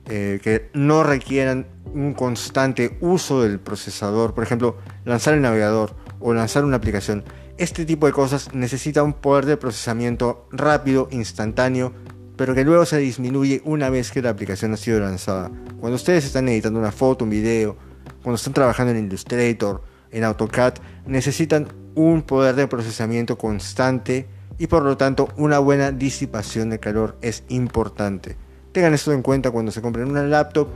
eh, 0.05 0.39
que 0.43 0.69
no 0.73 1.03
requieran 1.03 1.67
un 1.93 2.13
constante 2.13 2.97
uso 3.01 3.43
del 3.43 3.59
procesador, 3.59 4.33
por 4.33 4.43
ejemplo, 4.43 4.77
lanzar 5.05 5.33
el 5.33 5.41
navegador 5.41 5.95
o 6.19 6.33
lanzar 6.33 6.65
una 6.65 6.77
aplicación. 6.77 7.23
Este 7.57 7.85
tipo 7.85 8.07
de 8.07 8.13
cosas 8.13 8.53
necesita 8.53 9.03
un 9.03 9.13
poder 9.13 9.45
de 9.45 9.57
procesamiento 9.57 10.47
rápido, 10.51 11.07
instantáneo, 11.11 11.93
pero 12.41 12.55
que 12.55 12.63
luego 12.63 12.87
se 12.87 12.97
disminuye 12.97 13.61
una 13.65 13.91
vez 13.91 14.09
que 14.09 14.19
la 14.19 14.31
aplicación 14.31 14.73
ha 14.73 14.77
sido 14.77 14.99
lanzada. 14.99 15.51
Cuando 15.79 15.95
ustedes 15.95 16.25
están 16.25 16.49
editando 16.49 16.79
una 16.79 16.91
foto, 16.91 17.23
un 17.23 17.29
video, 17.29 17.77
cuando 18.23 18.37
están 18.37 18.53
trabajando 18.53 18.93
en 18.93 19.05
Illustrator, 19.05 19.83
en 20.09 20.23
AutoCAD, 20.23 20.73
necesitan 21.05 21.67
un 21.93 22.23
poder 22.23 22.55
de 22.55 22.65
procesamiento 22.65 23.37
constante 23.37 24.27
y 24.57 24.65
por 24.65 24.81
lo 24.81 24.97
tanto 24.97 25.27
una 25.37 25.59
buena 25.59 25.91
disipación 25.91 26.71
de 26.71 26.79
calor 26.79 27.15
es 27.21 27.43
importante. 27.49 28.37
Tengan 28.71 28.95
esto 28.95 29.13
en 29.13 29.21
cuenta 29.21 29.51
cuando 29.51 29.71
se 29.71 29.83
compren 29.83 30.09
una 30.09 30.23
laptop. 30.23 30.67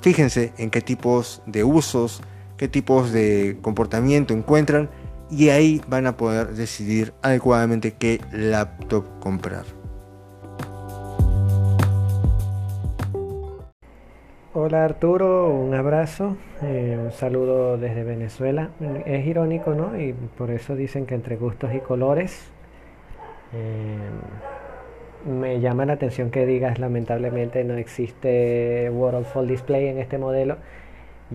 Fíjense 0.00 0.52
en 0.58 0.70
qué 0.70 0.80
tipos 0.80 1.42
de 1.46 1.64
usos, 1.64 2.22
qué 2.56 2.68
tipos 2.68 3.10
de 3.10 3.58
comportamiento 3.62 4.32
encuentran 4.32 4.88
y 5.28 5.48
ahí 5.48 5.82
van 5.88 6.06
a 6.06 6.16
poder 6.16 6.54
decidir 6.54 7.14
adecuadamente 7.20 7.94
qué 7.94 8.20
laptop 8.30 9.04
comprar. 9.18 9.64
Hola 14.56 14.84
Arturo, 14.84 15.50
un 15.50 15.74
abrazo, 15.74 16.36
eh, 16.62 16.96
un 17.02 17.10
saludo 17.10 17.76
desde 17.76 18.04
Venezuela. 18.04 18.70
Es 19.04 19.26
irónico, 19.26 19.74
¿no? 19.74 20.00
Y 20.00 20.12
por 20.12 20.52
eso 20.52 20.76
dicen 20.76 21.06
que 21.06 21.16
entre 21.16 21.34
gustos 21.34 21.74
y 21.74 21.80
colores. 21.80 22.52
Eh, 23.52 23.98
me 25.28 25.58
llama 25.58 25.86
la 25.86 25.94
atención 25.94 26.30
que 26.30 26.46
digas, 26.46 26.78
lamentablemente 26.78 27.64
no 27.64 27.74
existe 27.74 28.88
Waterfall 28.92 29.48
Display 29.48 29.88
en 29.88 29.98
este 29.98 30.18
modelo. 30.18 30.58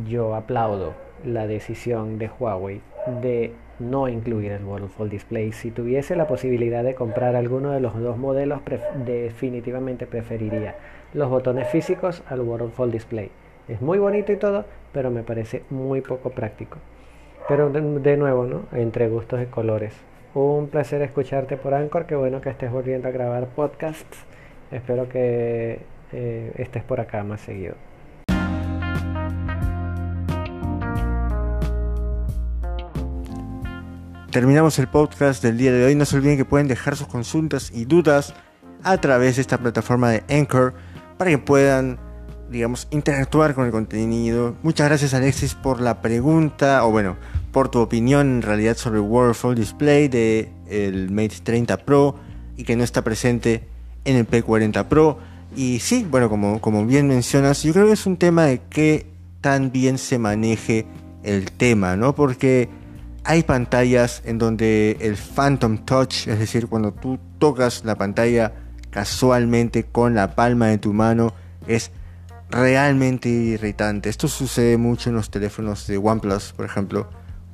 Yo 0.08 0.34
aplaudo 0.34 0.93
la 1.25 1.45
decisión 1.45 2.19
de 2.19 2.29
Huawei 2.29 2.79
de 3.21 3.51
no 3.79 4.08
incluir 4.08 4.53
el 4.53 4.63
Waterfall 4.63 5.10
Display. 5.10 5.51
Si 5.51 5.71
tuviese 5.71 6.15
la 6.15 6.25
posibilidad 6.25 6.86
de 6.86 6.95
comprar 6.95 7.36
alguno 7.36 7.71
de 7.71 7.82
los 7.82 7.99
dos 7.99 8.17
modelos, 8.17 8.62
definitivamente 9.05 10.08
preferiría 10.08 10.75
los 11.13 11.30
botones 11.30 11.67
físicos 11.69 12.24
al 12.28 12.41
Waterfall 12.41 12.91
Display. 12.91 13.32
Es 13.67 13.82
muy 13.82 14.00
bonito 14.00 14.32
y 14.32 14.38
todo, 14.38 14.65
pero 14.93 15.12
me 15.12 15.24
parece 15.24 15.63
muy 15.69 16.02
poco 16.02 16.32
práctico. 16.32 16.78
Pero 17.48 17.69
de, 17.69 18.17
nuevo, 18.17 18.45
¿no? 18.45 18.63
Entre 18.72 19.08
gustos 19.08 19.41
y 19.41 19.45
colores. 19.45 19.93
un 20.36 20.67
placer 20.67 21.02
escucharte 21.02 21.58
por 21.58 21.74
Anchor. 21.74 22.06
Qué 22.06 22.15
bueno 22.15 22.41
que 22.41 22.50
estés 22.50 22.72
volviendo 22.72 23.08
a 23.08 23.12
grabar 23.12 23.48
podcasts. 23.48 24.17
Espero 24.72 25.10
que 25.10 25.80
eh, 26.12 26.52
estés 26.58 26.84
por 26.84 27.00
acá 27.00 27.24
más 27.24 27.41
seguido. 27.41 27.76
Terminamos 34.32 34.78
el 34.78 34.88
podcast 34.88 35.41
del 35.41 35.58
día 35.58 35.72
de 35.72 35.86
hoy. 35.86 35.95
No 35.95 36.06
se 36.06 36.17
olviden 36.17 36.38
que 36.38 36.45
pueden 36.45 36.67
dejar 36.67 36.95
sus 36.95 37.08
consultas 37.08 37.72
y 37.74 37.86
dudas 37.86 38.36
a 38.84 38.98
través 38.98 39.38
de 39.38 39.41
esta 39.41 39.58
plataforma 39.58 40.12
de 40.12 40.24
Anchor 40.30 40.74
para 41.19 41.32
que 41.32 41.38
puedan, 41.38 41.99
digamos, 42.49 42.88
interactuar 42.91 43.53
con 43.53 43.65
el 43.65 43.71
contenido. 43.71 44.55
Muchas 44.63 44.88
gracias 44.88 45.13
Alexis 45.13 45.53
por 45.53 45.82
la 45.82 46.01
pregunta, 46.01 46.86
o 46.86 46.91
bueno, 46.91 47.17
por 47.51 47.67
tu 47.67 47.79
opinión 47.79 48.36
en 48.36 48.41
realidad 48.41 48.77
sobre 48.77 49.01
Full 49.34 49.53
Display 49.53 50.08
de 50.08 50.49
el 50.69 51.12
Mate 51.12 51.36
30 51.43 51.75
Pro 51.79 52.15
y 52.55 52.63
que 52.63 52.77
no 52.77 52.86
está 52.86 53.03
presente 53.03 53.67
en 54.05 54.15
el 54.15 54.25
P40 54.25 54.86
Pro. 54.86 55.19
Y 55.58 55.79
sí, 55.79 56.08
bueno, 56.10 56.29
como, 56.29 56.62
como 56.62 56.86
bien 56.86 57.10
mencionas, 57.10 57.63
yo 57.63 57.73
creo 57.73 57.88
que 57.88 57.93
es 57.93 58.05
un 58.05 58.15
tema 58.15 58.45
de 58.45 58.62
que 58.69 59.05
tan 59.41 59.73
bien 59.73 59.97
se 59.97 60.19
maneje 60.19 60.86
el 61.23 61.51
tema, 61.51 61.97
¿no? 61.97 62.15
Porque 62.15 62.69
hay 63.25 63.43
pantallas 63.43 64.21
en 64.23 64.38
donde 64.38 64.95
el 65.01 65.17
Phantom 65.17 65.79
Touch, 65.79 66.29
es 66.29 66.39
decir, 66.39 66.67
cuando 66.67 66.93
tú 66.93 67.19
tocas 67.39 67.84
la 67.84 67.95
pantalla 67.97 68.53
casualmente 68.91 69.84
con 69.86 70.15
la 70.15 70.36
palma 70.36 70.67
de 70.67 70.78
tu 70.78 70.93
mano, 70.93 71.34
es 71.67 71.91
realmente 72.49 73.30
irritante. 73.30 74.10
Esto 74.10 74.28
sucede 74.28 74.78
mucho 74.78 75.10
en 75.10 75.15
los 75.15 75.30
teléfonos 75.30 75.88
de 75.88 75.97
OnePlus, 75.97 76.54
por 76.54 76.65
ejemplo, 76.65 77.10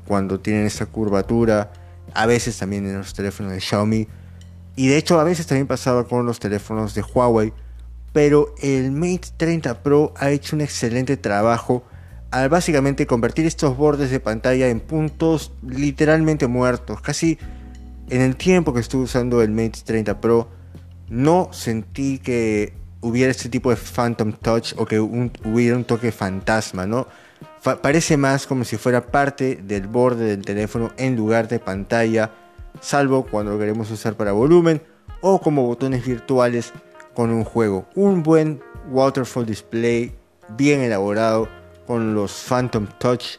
cuando 0.08 0.39
tienen 0.39 0.65
esa 0.65 0.86
curvatura, 0.86 1.71
a 2.13 2.26
veces 2.26 2.58
también 2.58 2.86
en 2.86 2.98
los 2.98 3.13
teléfonos 3.13 3.52
de 3.52 3.60
Xiaomi, 3.60 4.08
y 4.76 4.88
de 4.88 4.98
hecho 4.98 5.19
a 5.19 5.24
veces 5.24 5.48
también 5.48 5.67
pasaba 5.67 6.08
con 6.08 6.26
los 6.26 6.39
teléfonos 6.39 6.93
de 6.95 7.02
Huawei, 7.02 7.54
pero 8.13 8.56
el 8.62 8.91
Mate 8.91 9.28
30 9.38 9.84
Pro 9.84 10.13
ha 10.17 10.30
hecho 10.30 10.56
un 10.56 10.62
excelente 10.62 11.17
trabajo 11.17 11.84
al 12.32 12.50
básicamente 12.50 13.08
convertir 13.08 13.45
estos 13.45 13.78
bordes 13.78 14.10
de 14.10 14.19
pantalla 14.19 14.67
en 14.67 14.80
puntos 14.80 15.54
literalmente 15.65 16.48
muertos. 16.48 17.02
Casi 17.02 17.38
en 18.10 18.21
el 18.21 18.36
tiempo 18.36 18.74
que 18.74 18.80
estuve 18.80 19.04
usando 19.04 19.41
el 19.41 19.52
Mate 19.52 19.80
30 19.84 20.19
Pro, 20.21 20.50
no 21.10 21.50
sentí 21.52 22.20
que 22.20 22.74
hubiera 23.02 23.32
este 23.32 23.50
tipo 23.50 23.70
de 23.70 23.76
Phantom 23.76 24.34
Touch 24.34 24.74
o 24.78 24.86
que 24.86 25.00
hubiera 25.00 25.76
un 25.76 25.84
toque 25.84 26.12
fantasma, 26.12 26.86
¿no? 26.86 27.08
parece 27.82 28.15
más 28.15 28.46
como 28.46 28.63
si 28.63 28.78
fuera 28.78 29.08
parte 29.08 29.56
del 29.56 29.88
borde 29.88 30.26
del 30.26 30.46
teléfono 30.46 30.91
en 30.98 31.15
lugar 31.15 31.48
de 31.48 31.58
pantalla, 31.58 32.32
salvo 32.80 33.26
cuando 33.26 33.54
lo 33.54 33.60
queremos 33.60 33.89
usar 33.89 34.15
para 34.15 34.34
volumen 34.34 34.82
o 35.22 35.41
como 35.41 35.65
botones 35.65 36.06
virtuales 36.06 36.72
con 37.15 37.32
un 37.32 37.44
juego. 37.44 37.88
Un 37.96 38.22
buen 38.22 38.62
waterfall 38.91 39.48
display 39.48 40.13
bien 40.50 40.82
elaborado 40.82 41.50
con 41.88 42.13
los 42.13 42.32
Phantom 42.48 42.86
Touch 43.00 43.38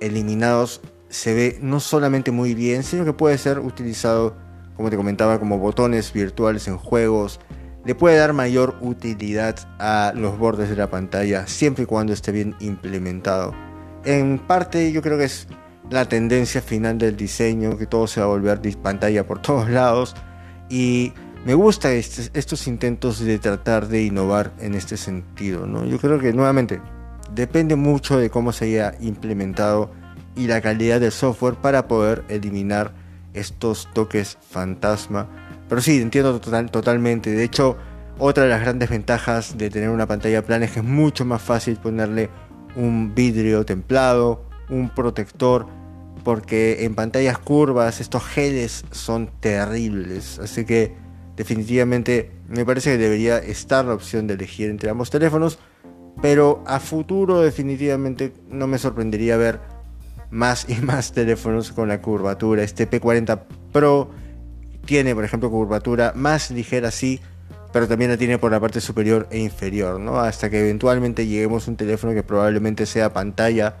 eliminados 0.00 0.80
se 1.08 1.32
ve 1.34 1.58
no 1.60 1.80
solamente 1.80 2.30
muy 2.30 2.54
bien, 2.54 2.82
sino 2.82 3.04
que 3.04 3.12
puede 3.12 3.38
ser 3.38 3.60
utilizado, 3.60 4.36
como 4.76 4.90
te 4.90 4.96
comentaba, 4.96 5.38
como 5.38 5.58
botones 5.58 6.12
virtuales 6.12 6.68
en 6.68 6.78
juegos. 6.78 7.40
Le 7.84 7.94
puede 7.94 8.16
dar 8.16 8.32
mayor 8.32 8.76
utilidad 8.80 9.56
a 9.78 10.12
los 10.14 10.38
bordes 10.38 10.70
de 10.70 10.76
la 10.76 10.88
pantalla 10.88 11.46
siempre 11.46 11.84
y 11.84 11.86
cuando 11.86 12.12
esté 12.12 12.32
bien 12.32 12.54
implementado. 12.60 13.54
En 14.04 14.38
parte 14.38 14.90
yo 14.92 15.02
creo 15.02 15.18
que 15.18 15.24
es 15.24 15.46
la 15.90 16.06
tendencia 16.06 16.62
final 16.62 16.98
del 16.98 17.16
diseño, 17.16 17.76
que 17.76 17.86
todo 17.86 18.06
se 18.06 18.20
va 18.20 18.26
a 18.26 18.28
volver 18.28 18.60
pantalla 18.78 19.26
por 19.26 19.40
todos 19.42 19.68
lados. 19.68 20.14
Y 20.70 21.12
me 21.44 21.52
gusta 21.52 21.92
estos 21.92 22.66
intentos 22.66 23.20
de 23.20 23.38
tratar 23.38 23.88
de 23.88 24.02
innovar 24.02 24.52
en 24.60 24.74
este 24.74 24.96
sentido. 24.96 25.66
¿no? 25.66 25.84
Yo 25.84 25.98
creo 25.98 26.18
que 26.18 26.32
nuevamente 26.32 26.80
depende 27.34 27.76
mucho 27.76 28.18
de 28.18 28.30
cómo 28.30 28.52
se 28.52 28.66
haya 28.66 28.94
implementado 29.00 29.90
y 30.36 30.46
la 30.46 30.60
calidad 30.60 31.00
del 31.00 31.12
software 31.12 31.54
para 31.54 31.86
poder 31.86 32.24
eliminar 32.28 32.92
estos 33.34 33.88
toques 33.92 34.38
fantasma. 34.48 35.28
Pero 35.68 35.80
sí, 35.80 36.00
entiendo 36.00 36.40
totalmente. 36.40 37.30
De 37.30 37.44
hecho, 37.44 37.76
otra 38.18 38.44
de 38.44 38.50
las 38.50 38.60
grandes 38.60 38.90
ventajas 38.90 39.58
de 39.58 39.70
tener 39.70 39.90
una 39.90 40.06
pantalla 40.06 40.42
plana 40.42 40.64
es 40.64 40.72
que 40.72 40.80
es 40.80 40.84
mucho 40.84 41.24
más 41.24 41.42
fácil 41.42 41.76
ponerle 41.76 42.30
un 42.76 43.14
vidrio 43.14 43.64
templado, 43.64 44.48
un 44.70 44.90
protector, 44.90 45.66
porque 46.22 46.84
en 46.84 46.94
pantallas 46.94 47.38
curvas 47.38 48.00
estos 48.00 48.24
geles 48.24 48.84
son 48.90 49.30
terribles. 49.40 50.38
Así 50.38 50.64
que 50.64 50.94
definitivamente 51.36 52.30
me 52.48 52.64
parece 52.64 52.92
que 52.92 52.98
debería 52.98 53.38
estar 53.38 53.84
la 53.84 53.94
opción 53.94 54.26
de 54.26 54.34
elegir 54.34 54.70
entre 54.70 54.90
ambos 54.90 55.10
teléfonos 55.10 55.58
pero 56.22 56.62
a 56.66 56.80
futuro 56.80 57.40
definitivamente 57.40 58.32
no 58.48 58.66
me 58.66 58.78
sorprendería 58.78 59.36
ver 59.36 59.60
más 60.30 60.68
y 60.68 60.74
más 60.76 61.12
teléfonos 61.12 61.72
con 61.72 61.88
la 61.88 62.00
curvatura. 62.00 62.62
Este 62.62 62.90
P40 62.90 63.42
Pro 63.72 64.10
tiene, 64.84 65.14
por 65.14 65.24
ejemplo, 65.24 65.50
curvatura 65.50 66.12
más 66.14 66.50
ligera, 66.50 66.90
sí, 66.90 67.20
pero 67.72 67.88
también 67.88 68.10
la 68.10 68.16
tiene 68.16 68.38
por 68.38 68.52
la 68.52 68.60
parte 68.60 68.80
superior 68.80 69.26
e 69.30 69.38
inferior, 69.38 69.98
¿no? 69.98 70.20
Hasta 70.20 70.50
que 70.50 70.60
eventualmente 70.60 71.26
lleguemos 71.26 71.66
a 71.66 71.72
un 71.72 71.76
teléfono 71.76 72.14
que 72.14 72.22
probablemente 72.22 72.86
sea 72.86 73.12
pantalla 73.12 73.76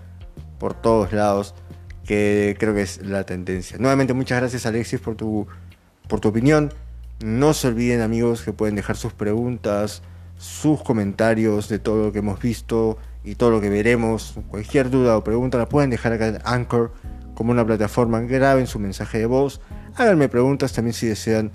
por 0.58 0.74
todos 0.74 1.12
lados, 1.12 1.54
que 2.04 2.56
creo 2.58 2.74
que 2.74 2.82
es 2.82 3.02
la 3.02 3.24
tendencia. 3.24 3.78
Nuevamente, 3.78 4.12
muchas 4.12 4.40
gracias 4.40 4.66
Alexis 4.66 5.00
por 5.00 5.14
tu, 5.14 5.46
por 6.08 6.20
tu 6.20 6.28
opinión. 6.28 6.72
No 7.24 7.54
se 7.54 7.68
olviden 7.68 8.00
amigos 8.00 8.42
que 8.42 8.52
pueden 8.52 8.74
dejar 8.74 8.96
sus 8.96 9.12
preguntas, 9.12 10.02
sus 10.36 10.82
comentarios 10.82 11.68
de 11.68 11.78
todo 11.78 12.06
lo 12.06 12.12
que 12.12 12.18
hemos 12.18 12.40
visto 12.40 12.98
y 13.24 13.34
todo 13.34 13.50
lo 13.50 13.60
que 13.60 13.70
veremos. 13.70 14.34
Cualquier 14.48 14.90
duda 14.90 15.16
o 15.16 15.24
pregunta 15.24 15.58
la 15.58 15.68
pueden 15.68 15.90
dejar 15.90 16.12
acá 16.12 16.28
en 16.28 16.38
Anchor 16.44 16.92
como 17.34 17.50
una 17.50 17.66
plataforma. 17.66 18.20
Graben 18.20 18.66
su 18.66 18.78
mensaje 18.78 19.18
de 19.18 19.26
voz. 19.26 19.60
Háganme 19.96 20.28
preguntas 20.28 20.72
también 20.72 20.94
si 20.94 21.06
desean 21.06 21.50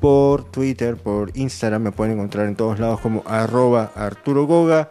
por 0.00 0.44
Twitter, 0.50 0.96
por 0.96 1.30
Instagram. 1.34 1.82
Me 1.82 1.92
pueden 1.92 2.14
encontrar 2.14 2.46
en 2.46 2.56
todos 2.56 2.78
lados 2.78 3.00
como 3.00 3.22
arroba 3.26 3.92
Arturo 3.94 4.46
Goga. 4.46 4.90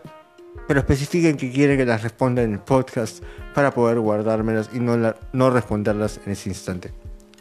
Pero 0.67 0.79
especifiquen 0.79 1.37
que 1.37 1.51
quieren 1.51 1.77
que 1.77 1.85
las 1.85 2.01
responda 2.01 2.41
en 2.41 2.53
el 2.53 2.59
podcast 2.59 3.23
para 3.53 3.71
poder 3.71 3.99
guardármelas 3.99 4.69
y 4.73 4.79
no, 4.79 5.13
no 5.31 5.49
responderlas 5.51 6.19
en 6.25 6.31
ese 6.31 6.49
instante. 6.49 6.91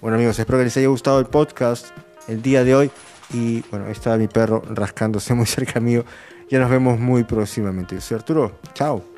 Bueno 0.03 0.17
amigos, 0.17 0.39
espero 0.39 0.59
que 0.59 0.65
les 0.65 0.77
haya 0.77 0.89
gustado 0.89 1.19
el 1.21 1.27
podcast 1.27 1.87
el 2.29 2.43
día 2.43 2.65
de 2.65 2.75
hoy. 2.75 2.91
Y 3.33 3.63
bueno, 3.71 3.87
ahí 3.87 3.93
está 3.93 4.17
mi 4.19 4.29
perro 4.29 4.63
rascándose 4.69 5.33
muy 5.35 5.47
cerca 5.47 5.81
mío. 5.81 6.05
Ya 6.51 6.59
nos 6.59 6.71
vemos 6.71 6.99
muy 6.99 7.25
próximamente. 7.25 8.01
Soy 8.01 8.17
Arturo. 8.17 8.53
Chao. 8.75 9.14